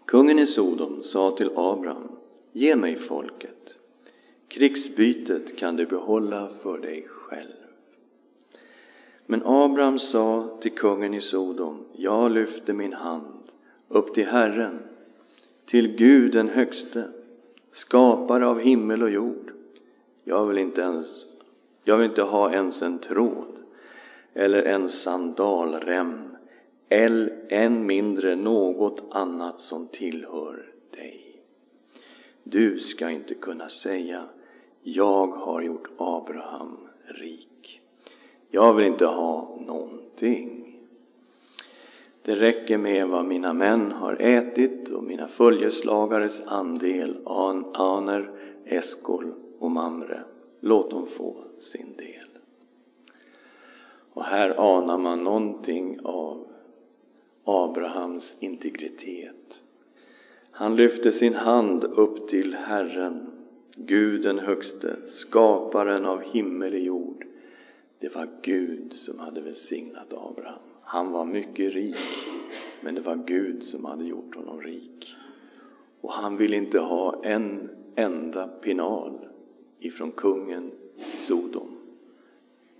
Kungen 0.06 0.40
i 0.40 0.46
Sodom 0.46 1.04
sa 1.04 1.32
till 1.32 1.50
Abraham, 1.56 2.12
ge 2.52 2.76
mig 2.76 2.96
folket. 2.96 3.78
Krigsbytet 4.48 5.58
kan 5.58 5.76
du 5.76 5.86
behålla 5.86 6.48
för 6.48 6.78
dig 6.78 7.08
själv. 7.08 7.52
Men 9.26 9.42
Abraham 9.46 10.00
sa 10.00 10.58
till 10.62 10.72
kungen 10.72 11.14
i 11.14 11.22
Sodom, 11.22 11.86
jag 11.96 12.32
lyfter 12.32 12.74
min 12.74 12.94
hand 12.94 13.44
upp 13.88 14.14
till 14.14 14.26
Herren, 14.26 14.80
till 15.66 15.96
Gud 15.96 16.34
den 16.34 16.50
högste, 16.50 17.04
skapare 17.70 18.48
av 18.48 18.60
himmel 18.60 19.04
och 19.04 19.12
jord. 19.12 19.52
Jag 20.24 20.46
vill 20.46 20.58
inte, 20.58 20.82
ens, 20.82 21.26
jag 21.84 21.98
vill 21.98 22.10
inte 22.10 22.22
ha 22.22 22.54
ens 22.54 22.82
en 22.82 23.00
tråd 23.00 23.48
eller 24.34 24.64
en 24.64 24.90
sandalrem, 24.90 26.36
eller 26.90 27.46
än 27.50 27.86
mindre 27.86 28.36
något 28.36 29.04
annat 29.12 29.60
som 29.60 29.88
tillhör 29.88 30.66
dig. 30.92 31.42
Du 32.44 32.80
ska 32.80 33.10
inte 33.10 33.34
kunna 33.34 33.70
säga, 33.70 34.24
jag 34.84 35.28
har 35.28 35.62
gjort 35.62 35.90
Abraham 35.98 36.78
rik. 37.06 37.82
Jag 38.50 38.74
vill 38.74 38.86
inte 38.86 39.06
ha 39.06 39.60
någonting. 39.68 40.78
Det 42.24 42.36
räcker 42.36 42.78
med 42.78 43.08
vad 43.08 43.26
mina 43.26 43.54
män 43.54 43.92
har 43.92 44.22
ätit 44.22 44.90
och 44.90 45.04
mina 45.04 45.28
följeslagares 45.28 46.48
andel, 46.48 47.18
Aner, 47.74 48.32
Eskol 48.66 49.34
och 49.62 49.72
Mamre. 49.72 50.24
Låt 50.60 50.92
dem 50.92 51.06
få 51.06 51.36
sin 51.60 51.96
del. 51.98 52.28
Och 54.14 54.24
här 54.24 54.50
anar 54.50 54.98
man 54.98 55.24
någonting 55.24 56.00
av 56.04 56.48
Abrahams 57.44 58.44
integritet. 58.44 59.64
Han 60.52 60.76
lyfte 60.76 61.12
sin 61.12 61.34
hand 61.34 61.84
upp 61.84 62.28
till 62.28 62.56
Herren, 62.56 63.32
Gud 63.76 64.22
den 64.22 64.40
högste, 64.40 64.96
skaparen 65.06 66.06
av 66.06 66.22
himmel 66.22 66.74
och 66.74 66.80
jord. 66.80 67.26
Det 68.00 68.16
var 68.16 68.28
Gud 68.42 68.94
som 68.94 69.20
hade 69.20 69.42
välsignat 69.42 70.14
Abraham. 70.14 70.62
Han 70.82 71.12
var 71.12 71.26
mycket 71.26 71.74
rik, 71.74 71.96
men 72.82 72.96
det 72.96 73.02
var 73.02 73.16
Gud 73.16 73.64
som 73.64 73.86
hade 73.86 74.06
gjort 74.06 74.36
honom 74.36 74.62
rik. 74.62 75.16
Och 76.02 76.12
han 76.12 76.38
ville 76.38 76.58
inte 76.58 76.80
ha 76.80 77.24
en 77.24 77.70
enda 77.96 78.48
pinal 78.48 79.31
ifrån 79.82 80.12
kungen 80.12 80.72
i 81.14 81.18
Sodom. 81.18 81.78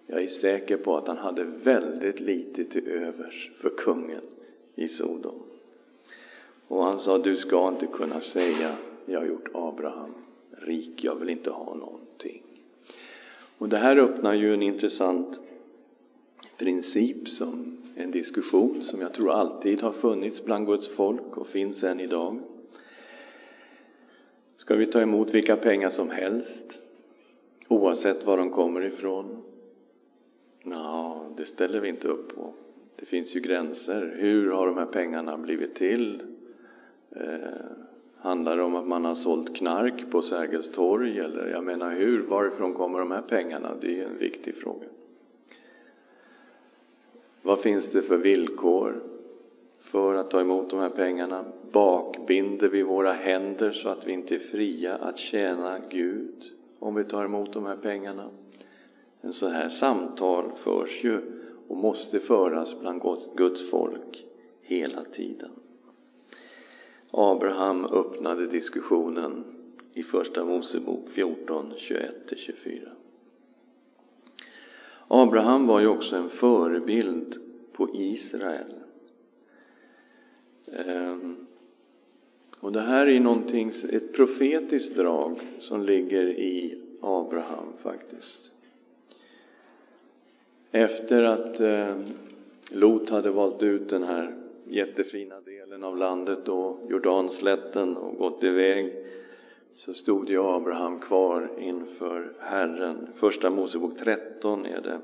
Jag 0.08 0.24
är 0.24 0.28
säker 0.28 0.78
på 0.78 0.98
att 0.98 1.08
han 1.08 1.18
hade 1.18 1.44
väldigt 1.44 2.20
lite 2.20 2.66
till 2.66 2.88
övers 2.88 3.52
för 3.56 3.70
kungen 3.70 4.22
i 4.76 4.88
Sodom. 4.88 5.40
Och 6.68 6.84
han 6.84 7.00
sa, 7.00 7.18
du 7.18 7.36
ska 7.36 7.68
inte 7.68 7.88
kunna 7.88 8.22
säga, 8.22 8.76
jag 9.06 9.20
har 9.20 9.28
gjort 9.28 9.50
Abraham 9.54 10.14
rik, 10.52 11.04
jag 11.04 11.16
vill 11.16 11.30
inte 11.30 11.50
ha 11.50 11.76
någonting. 11.76 12.44
Och 13.58 13.70
det 13.70 13.78
här 13.78 13.98
öppnar 13.98 14.34
ju 14.34 14.54
en 14.54 14.62
intressant 14.62 15.40
princip, 16.58 17.28
som 17.28 17.78
en 17.96 18.12
diskussion 18.12 18.82
som 18.82 19.02
jag 19.02 19.14
tror 19.14 19.32
alltid 19.32 19.82
har 19.82 19.92
funnits 19.92 20.46
bland 20.46 20.66
Guds 20.66 20.88
folk 20.88 21.38
och 21.38 21.48
finns 21.48 21.84
än 21.84 22.00
idag. 22.00 22.40
Ska 24.56 24.76
vi 24.76 24.86
ta 24.86 25.02
emot 25.02 25.34
vilka 25.34 25.56
pengar 25.56 25.90
som 25.90 26.10
helst? 26.10 26.81
Oavsett 27.68 28.26
var 28.26 28.38
de 28.38 28.50
kommer 28.50 28.86
ifrån? 28.86 29.44
Ja, 30.64 31.26
det 31.38 31.46
ställer 31.46 31.80
vi 31.80 31.90
inte 31.90 32.08
upp 32.08 32.36
på. 32.36 32.54
Det 32.96 33.06
finns 33.06 33.36
ju 33.36 33.40
gränser. 33.40 34.16
Hur 34.18 34.52
har 34.52 34.68
de 34.68 34.78
här 34.78 34.86
pengarna 34.86 35.38
blivit 35.38 35.76
till? 35.76 36.24
Eh, 37.16 37.22
handlar 38.18 38.58
det 38.58 38.64
om 38.64 38.76
att 38.76 38.88
man 38.88 39.06
har 39.06 39.16
sålt 39.16 39.56
knark 39.56 40.12
på 40.12 40.22
Sergels 40.22 40.72
torg? 40.72 41.20
Eller 41.20 41.48
jag 41.48 41.64
menar, 41.64 41.92
hur, 41.92 42.22
varifrån 42.22 42.74
kommer 42.74 43.00
de 43.00 43.12
här 43.12 43.22
pengarna? 43.22 43.76
Det 43.82 43.88
är 43.88 43.92
ju 43.92 44.04
en 44.04 44.18
viktig 44.18 44.56
fråga. 44.56 44.88
Vad 47.42 47.60
finns 47.60 47.92
det 47.92 48.02
för 48.02 48.18
villkor 48.18 49.04
för 49.78 50.16
att 50.16 50.32
ta 50.32 50.42
emot 50.42 50.70
de 50.70 50.80
här 50.80 50.90
pengarna? 50.90 51.46
Bakbinder 51.72 52.68
vi 52.68 52.82
våra 52.82 53.14
händer 53.14 53.72
så 53.72 53.90
att 53.90 54.08
vi 54.08 54.12
inte 54.12 54.36
är 54.36 54.40
fria 54.40 54.96
att 54.96 55.18
tjäna 55.18 55.80
Gud? 55.90 56.61
Om 56.82 56.96
vi 56.96 57.04
tar 57.04 57.26
emot 57.26 57.54
de 57.54 57.66
här 57.66 57.76
pengarna. 57.76 58.30
En 59.22 59.34
så 59.34 59.48
här 59.48 59.70
samtal 59.70 60.52
förs 60.52 61.04
ju 61.04 61.22
och 61.68 61.78
måste 61.78 62.20
föras 62.20 62.82
bland 62.82 63.02
Guds 63.36 63.72
folk 63.72 64.26
hela 64.62 65.04
tiden. 65.04 65.50
Abraham 67.12 67.86
öppnade 67.86 68.48
diskussionen 68.48 69.44
i 69.94 70.04
Första 70.04 70.46
Mosebok 70.46 71.10
14, 71.10 71.74
21-24. 71.78 72.90
Abraham 75.08 75.68
var 75.68 75.80
ju 75.80 75.88
också 75.88 76.16
en 76.16 76.30
förebild 76.30 77.36
på 77.74 77.90
Israel. 77.94 78.74
Ehm, 80.74 81.48
och 82.62 82.72
det 82.72 82.82
här 82.82 83.10
är 83.10 83.20
någonting, 83.20 83.72
ett 83.92 84.14
profetiskt 84.14 84.96
drag 84.96 85.40
som 85.60 85.84
ligger 85.84 86.28
i 86.28 86.82
Abraham 87.02 87.74
faktiskt. 87.78 88.52
Efter 90.72 91.24
att 91.24 91.60
eh, 91.60 91.96
Lot 92.72 93.10
hade 93.10 93.30
valt 93.30 93.64
ut 93.64 93.90
den 93.90 94.04
här 94.04 94.36
jättefina 94.68 95.42
delen 95.42 95.84
av 95.84 95.98
landet 95.98 96.48
och 96.48 96.80
Jordanslätten 96.90 97.98
och 97.98 98.18
gått 98.18 98.44
iväg 98.44 98.94
så 99.72 99.94
stod 99.94 100.30
ju 100.30 100.44
Abraham 100.44 101.00
kvar 101.00 101.52
inför 101.60 102.34
Herren. 102.40 103.08
Första 103.14 103.50
Mosebok 103.50 103.98
13 103.98 104.66
är 104.66 104.82
det 104.82 105.00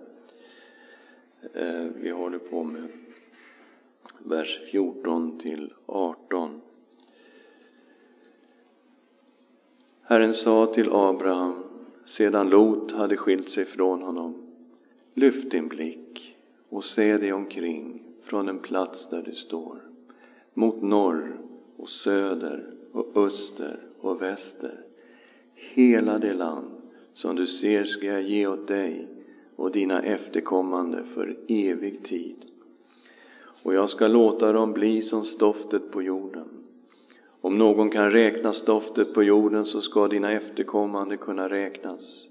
eh, 1.53 1.87
vi 1.95 2.09
håller 2.09 2.39
på 2.39 2.63
med. 2.63 2.87
Vers 4.19 4.59
14 4.71 5.39
till 5.39 5.73
18. 5.85 6.61
Herren 10.09 10.33
sa 10.33 10.65
till 10.65 10.89
Abraham 10.91 11.63
sedan 12.05 12.49
Lot 12.49 12.91
hade 12.91 13.17
skilt 13.17 13.49
sig 13.49 13.65
från 13.65 14.01
honom. 14.01 14.35
Lyft 15.13 15.51
din 15.51 15.67
blick 15.67 16.35
och 16.69 16.83
se 16.83 17.17
dig 17.17 17.33
omkring 17.33 18.03
från 18.23 18.45
den 18.45 18.59
plats 18.59 19.09
där 19.09 19.21
du 19.21 19.31
står. 19.31 19.81
Mot 20.53 20.81
norr 20.81 21.37
och 21.77 21.89
söder 21.89 22.73
och 22.91 23.17
öster 23.17 23.79
och 23.99 24.21
väster. 24.21 24.81
Hela 25.55 26.19
det 26.19 26.33
land 26.33 26.71
som 27.13 27.35
du 27.35 27.47
ser 27.47 27.83
ska 27.83 28.05
jag 28.05 28.21
ge 28.21 28.47
åt 28.47 28.67
dig 28.67 29.07
och 29.55 29.71
dina 29.71 30.01
efterkommande 30.01 31.03
för 31.03 31.37
evig 31.47 32.03
tid. 32.03 32.45
Och 33.63 33.73
jag 33.73 33.89
ska 33.89 34.07
låta 34.07 34.51
dem 34.51 34.73
bli 34.73 35.01
som 35.01 35.23
stoftet 35.23 35.91
på 35.91 36.01
jorden. 36.01 36.66
Om 37.47 37.57
någon 37.57 37.89
kan 37.89 38.11
räkna 38.11 38.53
stoftet 38.53 39.13
på 39.13 39.23
jorden 39.23 39.65
så 39.65 39.81
ska 39.81 40.07
dina 40.07 40.31
efterkommande 40.31 41.17
kunna 41.17 41.49
räknas. 41.49 42.29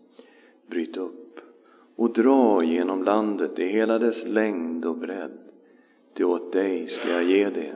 Bryt 0.67 0.97
upp 0.97 1.41
och 1.97 2.13
dra 2.13 2.65
genom 2.65 3.03
landet 3.03 3.59
i 3.59 3.67
hela 3.67 3.99
dess 3.99 4.29
längd 4.29 4.85
och 4.85 4.97
bredd. 4.97 5.39
Ty 6.15 6.25
åt 6.25 6.53
dig 6.53 6.87
ska 6.87 7.11
jag 7.11 7.25
ge 7.25 7.51
det. 7.51 7.75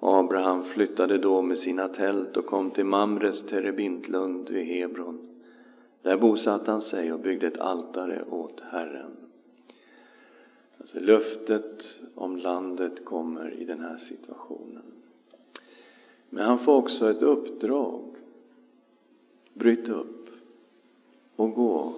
Abraham 0.00 0.62
flyttade 0.62 1.18
då 1.18 1.42
med 1.42 1.58
sina 1.58 1.88
tält 1.88 2.36
och 2.36 2.46
kom 2.46 2.70
till 2.70 2.86
Mamres 2.86 3.46
terebintlund 3.46 4.50
vid 4.50 4.66
Hebron. 4.66 5.18
Där 6.02 6.16
bosatte 6.16 6.70
han 6.70 6.82
sig 6.82 7.12
och 7.12 7.20
byggde 7.20 7.46
ett 7.46 7.60
altare 7.60 8.24
åt 8.30 8.62
Herren. 8.70 9.16
Alltså 10.78 11.00
löftet 11.00 12.00
om 12.14 12.36
landet 12.36 13.04
kommer 13.04 13.54
i 13.60 13.64
den 13.64 13.80
här 13.80 13.96
situationen. 13.96 14.82
Men 16.34 16.44
han 16.44 16.58
får 16.58 16.76
också 16.76 17.10
ett 17.10 17.22
uppdrag. 17.22 18.02
Bryt 19.52 19.88
upp 19.88 20.28
och 21.36 21.54
gå 21.54 21.92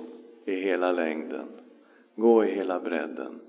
i 0.44 0.54
hela 0.54 0.92
längden. 0.92 1.46
Gå 2.14 2.44
i 2.44 2.50
hela 2.50 2.80
bredden. 2.80 3.40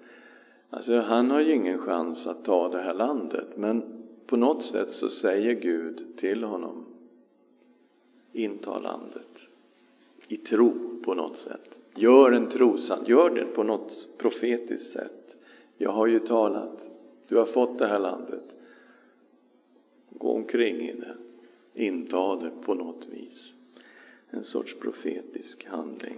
Alltså, 0.70 1.00
han 1.00 1.32
har 1.32 1.40
ju 1.40 1.54
ingen 1.54 1.80
chans 1.80 2.28
att 2.28 2.46
ta 2.46 2.70
det 2.70 2.82
här 2.82 2.94
landet, 2.94 3.48
men 3.56 4.04
på 4.28 4.38
något 4.38 4.64
sätt 4.64 4.92
så 4.92 5.10
säger 5.10 5.54
Gud 5.54 6.18
till 6.18 6.44
honom, 6.44 6.86
inta 8.34 8.80
landet. 8.80 9.50
I 10.28 10.38
tro 10.38 11.00
på 11.04 11.14
något 11.14 11.38
sätt. 11.38 11.82
Gör 11.96 12.32
en 12.32 12.48
trosan, 12.50 13.00
gör 13.06 13.30
det 13.30 13.46
på 13.46 13.64
något 13.64 14.08
profetiskt 14.18 14.92
sätt. 14.92 15.38
Jag 15.78 15.92
har 15.92 16.08
ju 16.08 16.20
talat, 16.20 16.92
du 17.28 17.38
har 17.38 17.46
fått 17.46 17.80
det 17.80 17.88
här 17.88 18.00
landet. 18.00 18.58
Gå 20.18 20.32
omkring 20.32 20.76
i 20.76 20.94
det, 20.94 21.16
inta 21.84 22.36
det 22.36 22.52
på 22.66 22.74
något 22.74 23.08
vis. 23.14 23.54
En 24.30 24.44
sorts 24.44 24.80
profetisk 24.80 25.66
handling. 25.66 26.18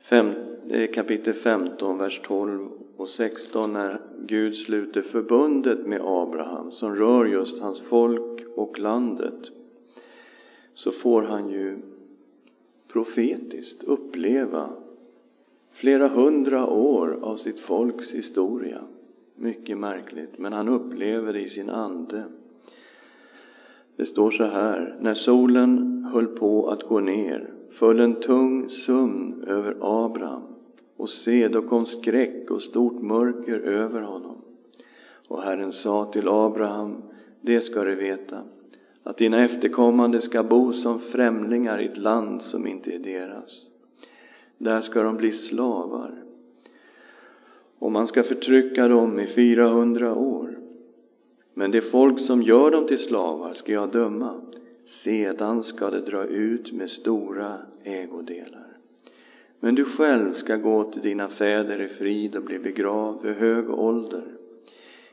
Fem, 0.00 0.32
eh, 0.70 0.90
kapitel 0.90 1.34
15, 1.34 1.98
vers 1.98 2.20
12 2.24 2.68
och 2.96 3.08
16 3.08 3.72
när 3.72 4.00
Gud 4.26 4.56
sluter 4.56 5.02
förbundet 5.02 5.86
med 5.86 6.00
Abraham 6.04 6.72
som 6.72 6.96
rör 6.96 7.24
just 7.24 7.60
hans 7.60 7.80
folk 7.80 8.44
och 8.56 8.78
landet 8.78 9.50
så 10.74 10.90
får 10.90 11.22
han 11.22 11.50
ju 11.50 11.78
profetiskt 12.92 13.82
uppleva 13.82 14.70
flera 15.70 16.08
hundra 16.08 16.66
år 16.66 17.18
av 17.22 17.36
sitt 17.36 17.60
folks 17.60 18.14
historia. 18.14 18.84
Mycket 19.40 19.78
märkligt, 19.78 20.38
men 20.38 20.52
han 20.52 20.68
upplever 20.68 21.32
det 21.32 21.40
i 21.40 21.48
sin 21.48 21.70
ande. 21.70 22.24
Det 23.96 24.06
står 24.06 24.30
så 24.30 24.44
här, 24.44 24.96
när 25.00 25.14
solen 25.14 26.04
höll 26.12 26.26
på 26.26 26.70
att 26.70 26.82
gå 26.82 27.00
ner 27.00 27.54
föll 27.70 28.00
en 28.00 28.14
tung 28.14 28.68
sömn 28.68 29.44
över 29.46 29.76
Abraham 29.80 30.42
och 30.96 31.08
se, 31.08 31.48
då 31.48 31.62
kom 31.62 31.86
skräck 31.86 32.50
och 32.50 32.62
stort 32.62 33.02
mörker 33.02 33.58
över 33.58 34.00
honom. 34.00 34.36
Och 35.28 35.42
Herren 35.42 35.72
sa 35.72 36.04
till 36.04 36.28
Abraham, 36.28 37.02
det 37.40 37.60
ska 37.60 37.84
du 37.84 37.94
veta, 37.94 38.42
att 39.02 39.16
dina 39.16 39.44
efterkommande 39.44 40.20
ska 40.20 40.42
bo 40.42 40.72
som 40.72 40.98
främlingar 40.98 41.80
i 41.80 41.86
ett 41.86 41.96
land 41.96 42.42
som 42.42 42.66
inte 42.66 42.94
är 42.94 42.98
deras. 42.98 43.66
Där 44.58 44.80
ska 44.80 45.02
de 45.02 45.16
bli 45.16 45.32
slavar. 45.32 46.27
Och 47.78 47.92
man 47.92 48.06
ska 48.06 48.22
förtrycka 48.22 48.88
dem 48.88 49.20
i 49.20 49.26
400 49.26 50.14
år. 50.14 50.58
Men 51.54 51.70
det 51.70 51.80
folk 51.80 52.20
som 52.20 52.42
gör 52.42 52.70
dem 52.70 52.86
till 52.86 52.98
slavar 52.98 53.52
ska 53.52 53.72
jag 53.72 53.92
döma. 53.92 54.40
Sedan 54.84 55.62
ska 55.62 55.90
det 55.90 56.00
dra 56.00 56.24
ut 56.24 56.72
med 56.72 56.90
stora 56.90 57.58
ägodelar. 57.84 58.76
Men 59.60 59.74
du 59.74 59.84
själv 59.84 60.32
ska 60.32 60.56
gå 60.56 60.84
till 60.84 61.02
dina 61.02 61.28
fäder 61.28 61.80
i 61.80 61.88
frid 61.88 62.36
och 62.36 62.42
bli 62.42 62.58
begravd 62.58 63.24
vid 63.24 63.36
hög 63.36 63.70
ålder. 63.70 64.24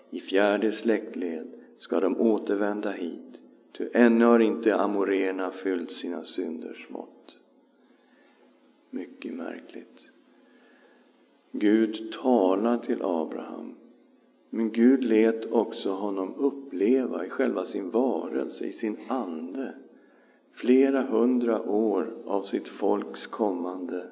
I 0.10 0.20
fjärde 0.20 0.72
släktled 0.72 1.48
ska 1.78 2.00
de 2.00 2.22
återvända 2.22 2.92
hit, 2.92 3.42
ty 3.78 3.88
ännu 3.94 4.26
har 4.26 4.40
inte 4.40 4.76
amoréerna 4.76 5.52
fyllt 5.52 5.92
sina 5.92 6.24
synders 6.24 6.90
mått. 6.90 7.40
Mycket 8.90 9.34
märkligt. 9.34 9.95
Gud 11.60 12.12
talar 12.12 12.78
till 12.78 13.02
Abraham, 13.02 13.76
men 14.50 14.72
Gud 14.72 15.04
lät 15.04 15.52
också 15.52 15.92
honom 15.92 16.34
uppleva 16.36 17.26
i 17.26 17.30
själva 17.30 17.66
sin 17.66 17.90
varelse, 17.90 18.66
i 18.66 18.72
sin 18.72 18.98
ande, 19.08 19.74
flera 20.50 21.02
hundra 21.02 21.62
år 21.62 22.14
av 22.26 22.42
sitt 22.42 22.68
folks 22.68 23.28
kommande 23.28 24.06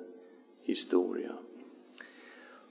historia. 0.62 1.32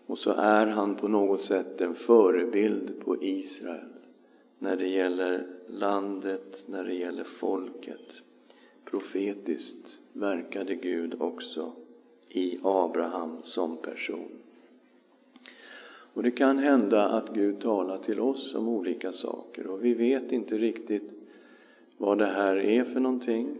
Och 0.06 0.18
så 0.18 0.30
är 0.30 0.66
han 0.66 0.94
på 0.94 1.08
något 1.08 1.42
sätt 1.42 1.80
en 1.80 1.94
förebild 1.94 3.00
på 3.00 3.22
Israel 3.22 3.88
när 4.58 4.76
det 4.76 4.88
gäller 4.88 5.46
landet, 5.66 6.64
när 6.68 6.84
det 6.84 6.94
gäller 6.94 7.24
folket. 7.24 8.22
Profetiskt 8.84 10.02
verkade 10.12 10.74
Gud 10.74 11.14
också 11.20 11.72
i 12.28 12.58
Abraham 12.62 13.36
som 13.42 13.76
person. 13.76 14.41
Och 16.14 16.22
det 16.22 16.30
kan 16.30 16.58
hända 16.58 17.08
att 17.08 17.34
Gud 17.34 17.60
talar 17.60 17.98
till 17.98 18.20
oss 18.20 18.54
om 18.54 18.68
olika 18.68 19.12
saker 19.12 19.66
och 19.66 19.84
vi 19.84 19.94
vet 19.94 20.32
inte 20.32 20.58
riktigt 20.58 21.14
vad 21.96 22.18
det 22.18 22.26
här 22.26 22.56
är 22.56 22.84
för 22.84 23.00
någonting. 23.00 23.56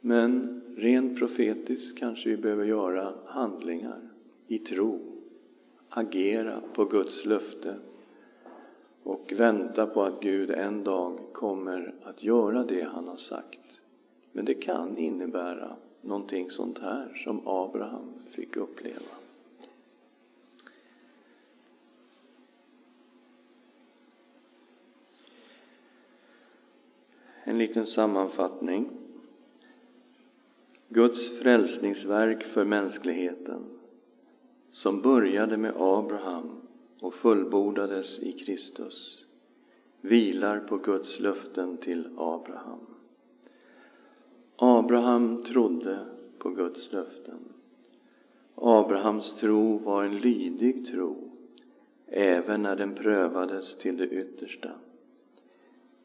Men 0.00 0.60
rent 0.76 1.18
profetiskt 1.18 1.98
kanske 1.98 2.28
vi 2.28 2.36
behöver 2.36 2.64
göra 2.64 3.14
handlingar 3.26 4.00
i 4.46 4.58
tro, 4.58 4.98
agera 5.88 6.60
på 6.74 6.84
Guds 6.84 7.26
löfte 7.26 7.74
och 9.02 9.32
vänta 9.36 9.86
på 9.86 10.02
att 10.02 10.20
Gud 10.20 10.50
en 10.50 10.84
dag 10.84 11.18
kommer 11.32 11.94
att 12.02 12.22
göra 12.22 12.64
det 12.64 12.82
han 12.82 13.08
har 13.08 13.16
sagt. 13.16 13.80
Men 14.32 14.44
det 14.44 14.54
kan 14.54 14.96
innebära 14.96 15.76
någonting 16.00 16.50
sånt 16.50 16.78
här 16.78 17.12
som 17.24 17.40
Abraham 17.44 18.12
fick 18.26 18.56
uppleva. 18.56 19.27
En 27.48 27.58
liten 27.58 27.86
sammanfattning. 27.86 28.90
Guds 30.88 31.38
frälsningsverk 31.38 32.44
för 32.44 32.64
mänskligheten 32.64 33.64
som 34.70 35.02
började 35.02 35.56
med 35.56 35.74
Abraham 35.76 36.50
och 37.00 37.14
fullbordades 37.14 38.22
i 38.22 38.32
Kristus 38.32 39.24
vilar 40.00 40.60
på 40.60 40.76
Guds 40.76 41.20
löften 41.20 41.76
till 41.76 42.08
Abraham. 42.16 42.86
Abraham 44.56 45.42
trodde 45.42 45.98
på 46.38 46.50
Guds 46.50 46.92
löften. 46.92 47.38
Abrahams 48.54 49.34
tro 49.34 49.78
var 49.78 50.04
en 50.04 50.16
lydig 50.16 50.86
tro, 50.86 51.30
även 52.06 52.62
när 52.62 52.76
den 52.76 52.94
prövades 52.94 53.78
till 53.78 53.96
det 53.96 54.08
yttersta. 54.08 54.70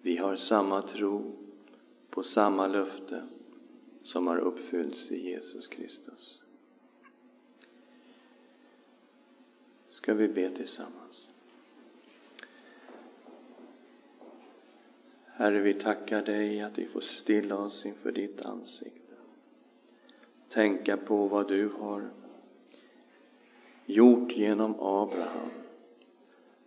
Vi 0.06 0.18
har 0.18 0.36
samma 0.36 0.82
tro 0.82 1.36
på 2.10 2.24
samma 2.24 2.68
löfte 2.68 3.24
som 4.02 4.28
har 4.28 4.38
uppfyllts 4.38 5.12
i 5.12 5.30
Jesus 5.30 5.68
Kristus. 5.68 6.42
Ska 9.90 10.14
vi 10.14 10.28
be 10.28 10.50
tillsammans? 10.50 11.28
Herre, 15.26 15.60
vi 15.60 15.74
tackar 15.74 16.22
dig 16.22 16.62
att 16.62 16.78
vi 16.78 16.86
får 16.86 17.02
stilla 17.02 17.58
oss 17.58 17.86
inför 17.86 18.12
ditt 18.12 18.42
ansikte. 18.42 19.16
Tänka 20.50 20.98
på 20.98 21.28
vad 21.28 21.48
du 21.48 21.70
har 21.70 22.10
gjort 23.86 24.32
genom 24.32 24.76
Abraham. 24.80 25.50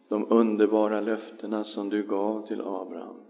De 0.08 0.26
underbara 0.32 1.00
löftena 1.00 1.64
som 1.64 1.90
du 1.90 2.02
gav 2.02 2.46
till 2.46 2.60
Abraham. 2.60 3.25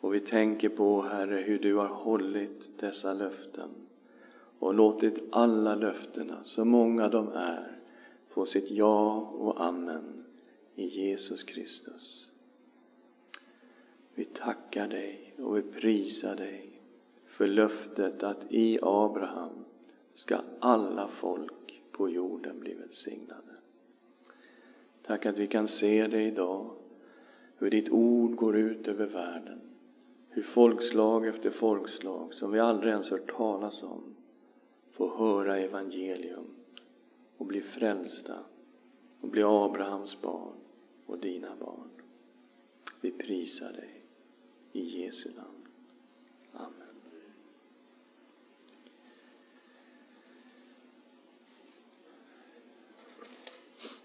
Och 0.00 0.14
vi 0.14 0.20
tänker 0.20 0.68
på, 0.68 1.02
Herre, 1.02 1.36
hur 1.36 1.58
du 1.58 1.74
har 1.74 1.88
hållit 1.88 2.78
dessa 2.78 3.14
löften 3.14 3.68
och 4.58 4.74
låtit 4.74 5.22
alla 5.30 5.74
löftena, 5.74 6.38
så 6.42 6.64
många 6.64 7.08
de 7.08 7.28
är, 7.28 7.78
få 8.28 8.44
sitt 8.44 8.70
ja 8.70 9.20
och 9.20 9.64
amen 9.64 10.24
i 10.74 10.86
Jesus 10.86 11.44
Kristus. 11.44 12.30
Vi 14.14 14.24
tackar 14.24 14.88
dig 14.88 15.34
och 15.38 15.56
vi 15.56 15.62
prisar 15.62 16.36
dig 16.36 16.70
för 17.26 17.46
löftet 17.46 18.22
att 18.22 18.46
i 18.48 18.78
Abraham 18.82 19.64
ska 20.12 20.38
alla 20.58 21.08
folk 21.08 21.82
på 21.92 22.10
jorden 22.10 22.60
bli 22.60 22.74
välsignade. 22.74 23.54
Tack 25.02 25.26
att 25.26 25.38
vi 25.38 25.46
kan 25.46 25.68
se 25.68 26.06
det 26.06 26.22
idag, 26.22 26.70
hur 27.58 27.70
ditt 27.70 27.90
ord 27.90 28.36
går 28.36 28.56
ut 28.56 28.88
över 28.88 29.06
världen. 29.06 29.69
Hur 30.32 30.42
folkslag 30.42 31.26
efter 31.26 31.50
folkslag, 31.50 32.34
som 32.34 32.52
vi 32.52 32.60
aldrig 32.60 32.92
ens 32.92 33.10
hört 33.10 33.36
talas 33.36 33.82
om, 33.82 34.14
får 34.90 35.16
höra 35.16 35.58
evangelium 35.58 36.44
och 37.36 37.46
bli 37.46 37.60
frälsta 37.60 38.34
och 39.20 39.28
bli 39.28 39.42
Abrahams 39.42 40.20
barn 40.20 40.56
och 41.06 41.18
dina 41.18 41.56
barn. 41.60 41.88
Vi 43.00 43.10
prisar 43.10 43.72
dig 43.72 44.00
i 44.72 45.02
Jesu 45.02 45.30
namn. 45.36 45.66
Amen. 46.52 46.72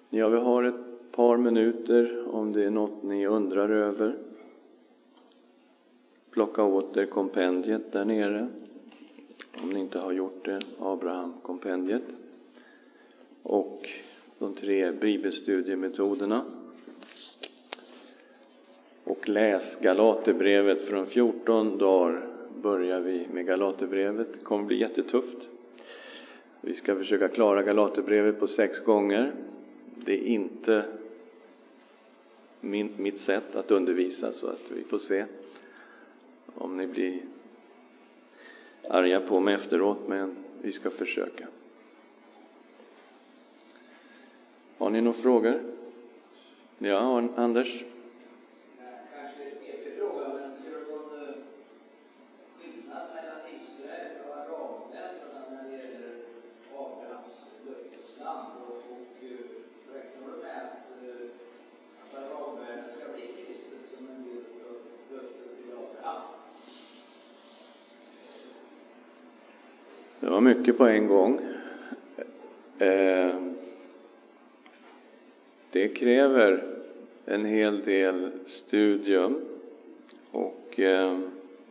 Ja, 0.09 0.29
vi 0.29 0.37
har 0.37 0.63
ett 0.63 1.11
par 1.11 1.37
minuter 1.37 2.27
om 2.35 2.53
det 2.53 2.63
är 2.63 2.69
något 2.69 3.03
ni 3.03 3.27
undrar 3.27 3.69
över. 3.69 4.17
Plocka 6.35 6.63
åt 6.63 6.97
er 6.97 7.05
kompendiet 7.05 7.91
där 7.91 8.05
nere, 8.05 8.47
om 9.63 9.69
ni 9.69 9.79
inte 9.79 9.99
har 9.99 10.11
gjort 10.11 10.45
det, 10.45 10.61
Abraham-kompendiet. 10.79 12.01
Och 13.43 13.89
de 14.39 14.53
tre 14.53 14.91
bibelstudiemetoderna. 14.91 16.45
Och 19.03 19.29
läs 19.29 19.81
Galaterbrevet. 19.81 20.81
Från 20.81 21.05
14 21.05 21.77
dagar 21.77 22.27
börjar 22.61 22.99
vi 22.99 23.27
med 23.33 23.45
Galaterbrevet. 23.45 24.33
Det 24.33 24.39
kommer 24.39 24.65
bli 24.65 24.79
jättetufft. 24.79 25.49
Vi 26.61 26.73
ska 26.73 26.95
försöka 26.95 27.27
klara 27.27 27.63
Galaterbrevet 27.63 28.39
på 28.39 28.47
sex 28.47 28.79
gånger. 28.79 29.33
Det 29.95 30.13
är 30.13 30.25
inte 30.25 30.85
min, 32.61 32.89
mitt 32.97 33.17
sätt 33.17 33.55
att 33.55 33.71
undervisa, 33.71 34.31
så 34.31 34.47
att 34.47 34.71
vi 34.71 34.83
får 34.83 34.97
se 34.97 35.25
om 36.75 36.81
ni 36.81 36.87
bli 36.87 37.21
arga 38.89 39.21
på 39.21 39.39
mig 39.39 39.53
efteråt, 39.53 39.97
men 40.07 40.35
vi 40.61 40.71
ska 40.71 40.89
försöka. 40.89 41.47
Har 44.77 44.89
ni 44.89 45.01
några 45.01 45.13
frågor? 45.13 45.61
Ja, 46.77 47.23
Anders? 47.35 47.83
Det 70.25 70.31
var 70.31 70.41
mycket 70.41 70.77
på 70.77 70.85
en 70.85 71.07
gång. 71.07 71.39
Eh, 72.79 73.35
det 75.71 75.87
kräver 75.87 76.63
en 77.25 77.45
hel 77.45 77.81
del 77.81 78.31
studium. 78.45 79.41
Och 80.31 80.79
eh, 80.79 81.19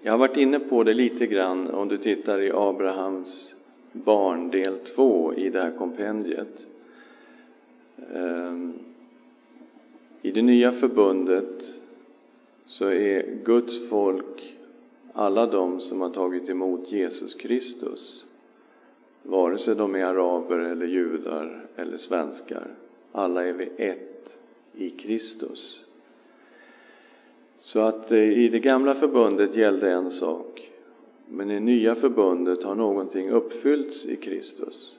jag 0.02 0.12
har 0.12 0.18
varit 0.34 0.42
inne 0.42 0.58
på 0.58 0.84
det 0.84 0.92
lite 0.92 1.26
grann 1.26 1.70
om 1.70 1.88
du 1.88 1.98
tittar 1.98 2.40
i 2.40 2.50
Abrahams 2.54 3.56
barn 3.92 4.50
del 4.50 4.78
2 4.78 5.34
i 5.34 5.50
det 5.50 5.62
här 5.62 5.70
kompendiet. 5.70 6.66
Ehm, 8.14 8.72
I 10.22 10.30
det 10.30 10.42
nya 10.42 10.72
förbundet 10.72 11.80
så 12.66 12.86
är 12.86 13.36
Guds 13.44 13.88
folk 13.88 14.56
alla 15.12 15.46
de 15.46 15.80
som 15.80 16.00
har 16.00 16.10
tagit 16.10 16.48
emot 16.48 16.92
Jesus 16.92 17.34
Kristus 17.34 18.26
Vare 19.22 19.58
sig 19.58 19.74
de 19.74 19.94
är 19.94 20.04
araber 20.04 20.58
eller 20.58 20.86
judar 20.86 21.66
eller 21.76 21.96
svenskar. 21.96 22.66
Alla 23.12 23.44
är 23.44 23.52
vi 23.52 23.70
ett 23.76 24.38
i 24.76 24.90
Kristus. 24.90 25.83
Så 27.64 27.80
att 27.80 28.12
eh, 28.12 28.18
i 28.18 28.48
det 28.48 28.58
gamla 28.58 28.94
förbundet 28.94 29.56
gällde 29.56 29.90
en 29.90 30.10
sak. 30.10 30.70
Men 31.28 31.50
i 31.50 31.54
det 31.54 31.60
nya 31.60 31.94
förbundet 31.94 32.64
har 32.64 32.74
någonting 32.74 33.30
uppfyllts 33.30 34.06
i 34.06 34.16
Kristus. 34.16 34.98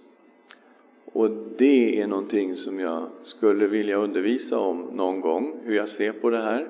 Och 1.05 1.29
det 1.57 2.01
är 2.01 2.07
någonting 2.07 2.55
som 2.55 2.79
jag 2.79 3.07
skulle 3.23 3.67
vilja 3.67 3.97
undervisa 3.97 4.59
om 4.59 4.81
någon 4.93 5.21
gång, 5.21 5.55
hur 5.63 5.75
jag 5.75 5.89
ser 5.89 6.11
på 6.11 6.29
det 6.29 6.41
här. 6.41 6.67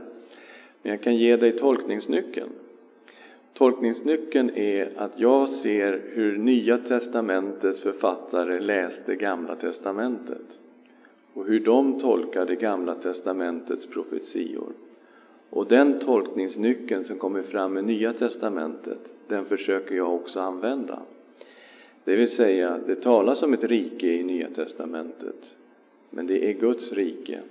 Men 0.81 0.91
jag 0.91 1.01
kan 1.01 1.15
ge 1.15 1.37
dig 1.37 1.57
tolkningsnyckeln. 1.57 2.49
Tolkningsnyckeln 3.53 4.49
är 4.55 4.91
att 4.95 5.19
jag 5.19 5.49
ser 5.49 6.01
hur 6.13 6.37
Nya 6.37 6.77
testamentets 6.77 7.81
författare 7.81 8.59
läste 8.59 9.15
Gamla 9.15 9.55
testamentet 9.55 10.59
och 11.33 11.45
hur 11.45 11.59
de 11.59 11.99
tolkade 11.99 12.55
Gamla 12.55 12.95
testamentets 12.95 13.87
profetior. 13.87 14.73
Och 15.49 15.67
den 15.67 15.99
tolkningsnyckeln 15.99 17.03
som 17.03 17.17
kommer 17.17 17.41
fram 17.41 17.77
i 17.77 17.81
Nya 17.81 18.13
testamentet, 18.13 19.11
den 19.27 19.45
försöker 19.45 19.95
jag 19.95 20.13
också 20.13 20.39
använda. 20.39 20.99
Det 22.03 22.15
vill 22.15 22.29
säga, 22.29 22.79
det 22.87 22.95
talas 22.95 23.43
om 23.43 23.53
ett 23.53 23.63
rike 23.63 24.07
i 24.07 24.23
Nya 24.23 24.49
testamentet, 24.49 25.57
men 26.09 26.27
det 26.27 26.49
är 26.49 26.53
Guds 26.53 26.93
rike. 26.93 27.41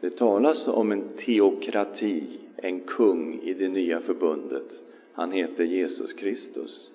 Det 0.00 0.16
talas 0.16 0.68
om 0.68 0.92
en 0.92 1.02
teokrati, 1.16 2.22
en 2.56 2.80
kung 2.80 3.40
i 3.42 3.54
det 3.54 3.68
nya 3.68 4.00
förbundet. 4.00 4.82
Han 5.12 5.32
heter 5.32 5.64
Jesus 5.64 6.12
Kristus. 6.12 6.92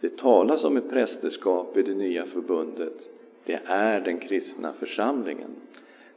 Det 0.00 0.16
talas 0.16 0.64
om 0.64 0.76
ett 0.76 0.90
prästerskap 0.90 1.76
i 1.76 1.82
det 1.82 1.94
nya 1.94 2.26
förbundet. 2.26 3.10
Det 3.44 3.60
är 3.64 4.00
den 4.00 4.18
kristna 4.18 4.72
församlingen. 4.72 5.50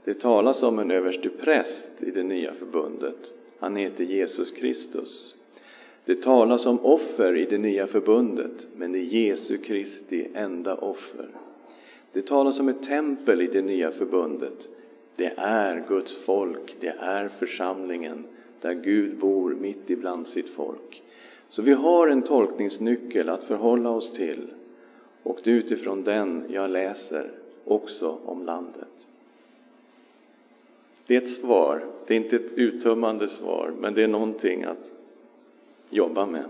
Det 0.04 0.14
talas 0.14 0.64
om 0.64 0.80
en 0.80 0.92
överste 0.92 1.30
präst 1.30 2.04
i 2.04 2.12
det 2.12 2.24
nya 2.24 2.54
förbundet. 2.54 3.34
Han 3.62 3.76
heter 3.76 4.04
Jesus 4.04 4.52
Kristus. 4.52 5.36
Det 6.06 6.22
talas 6.22 6.66
om 6.66 6.80
offer 6.86 7.38
i 7.38 7.46
det 7.46 7.58
nya 7.58 7.88
förbundet, 7.88 8.68
men 8.76 8.92
det 8.92 9.00
är 9.00 9.04
Jesu 9.04 9.58
Kristi 9.58 10.28
enda 10.34 10.76
offer. 10.76 11.30
Det 12.12 12.28
talas 12.28 12.60
om 12.60 12.70
ett 12.70 12.84
tempel 12.84 13.42
i 13.42 13.48
det 13.48 13.62
nya 13.62 13.92
förbundet. 13.92 14.70
Det 15.16 15.34
är 15.38 15.86
Guds 15.88 16.26
folk, 16.26 16.76
det 16.80 16.96
är 17.00 17.30
församlingen 17.30 18.26
där 18.62 18.74
Gud 18.74 19.18
bor 19.18 19.56
mitt 19.62 19.90
ibland 19.90 20.28
sitt 20.28 20.50
folk. 20.50 21.04
Så 21.50 21.62
vi 21.62 21.74
har 21.74 22.08
en 22.08 22.22
tolkningsnyckel 22.22 23.30
att 23.30 23.44
förhålla 23.44 23.90
oss 23.90 24.12
till 24.12 24.48
och 25.24 25.40
det 25.44 25.52
är 25.52 25.56
utifrån 25.56 26.04
den 26.04 26.44
jag 26.50 26.70
läser 26.70 27.32
också 27.66 28.18
om 28.26 28.46
landet. 28.46 29.08
Det 31.12 31.18
är 31.18 31.22
ett 31.22 31.30
svar, 31.30 31.86
det 32.08 32.14
är 32.14 32.18
inte 32.18 32.36
ett 32.36 32.52
uttömmande 32.52 33.28
svar, 33.28 33.74
men 33.80 33.94
det 33.94 34.04
är 34.04 34.08
någonting 34.08 34.64
att 34.64 34.92
jobba 35.90 36.26
med. 36.26 36.46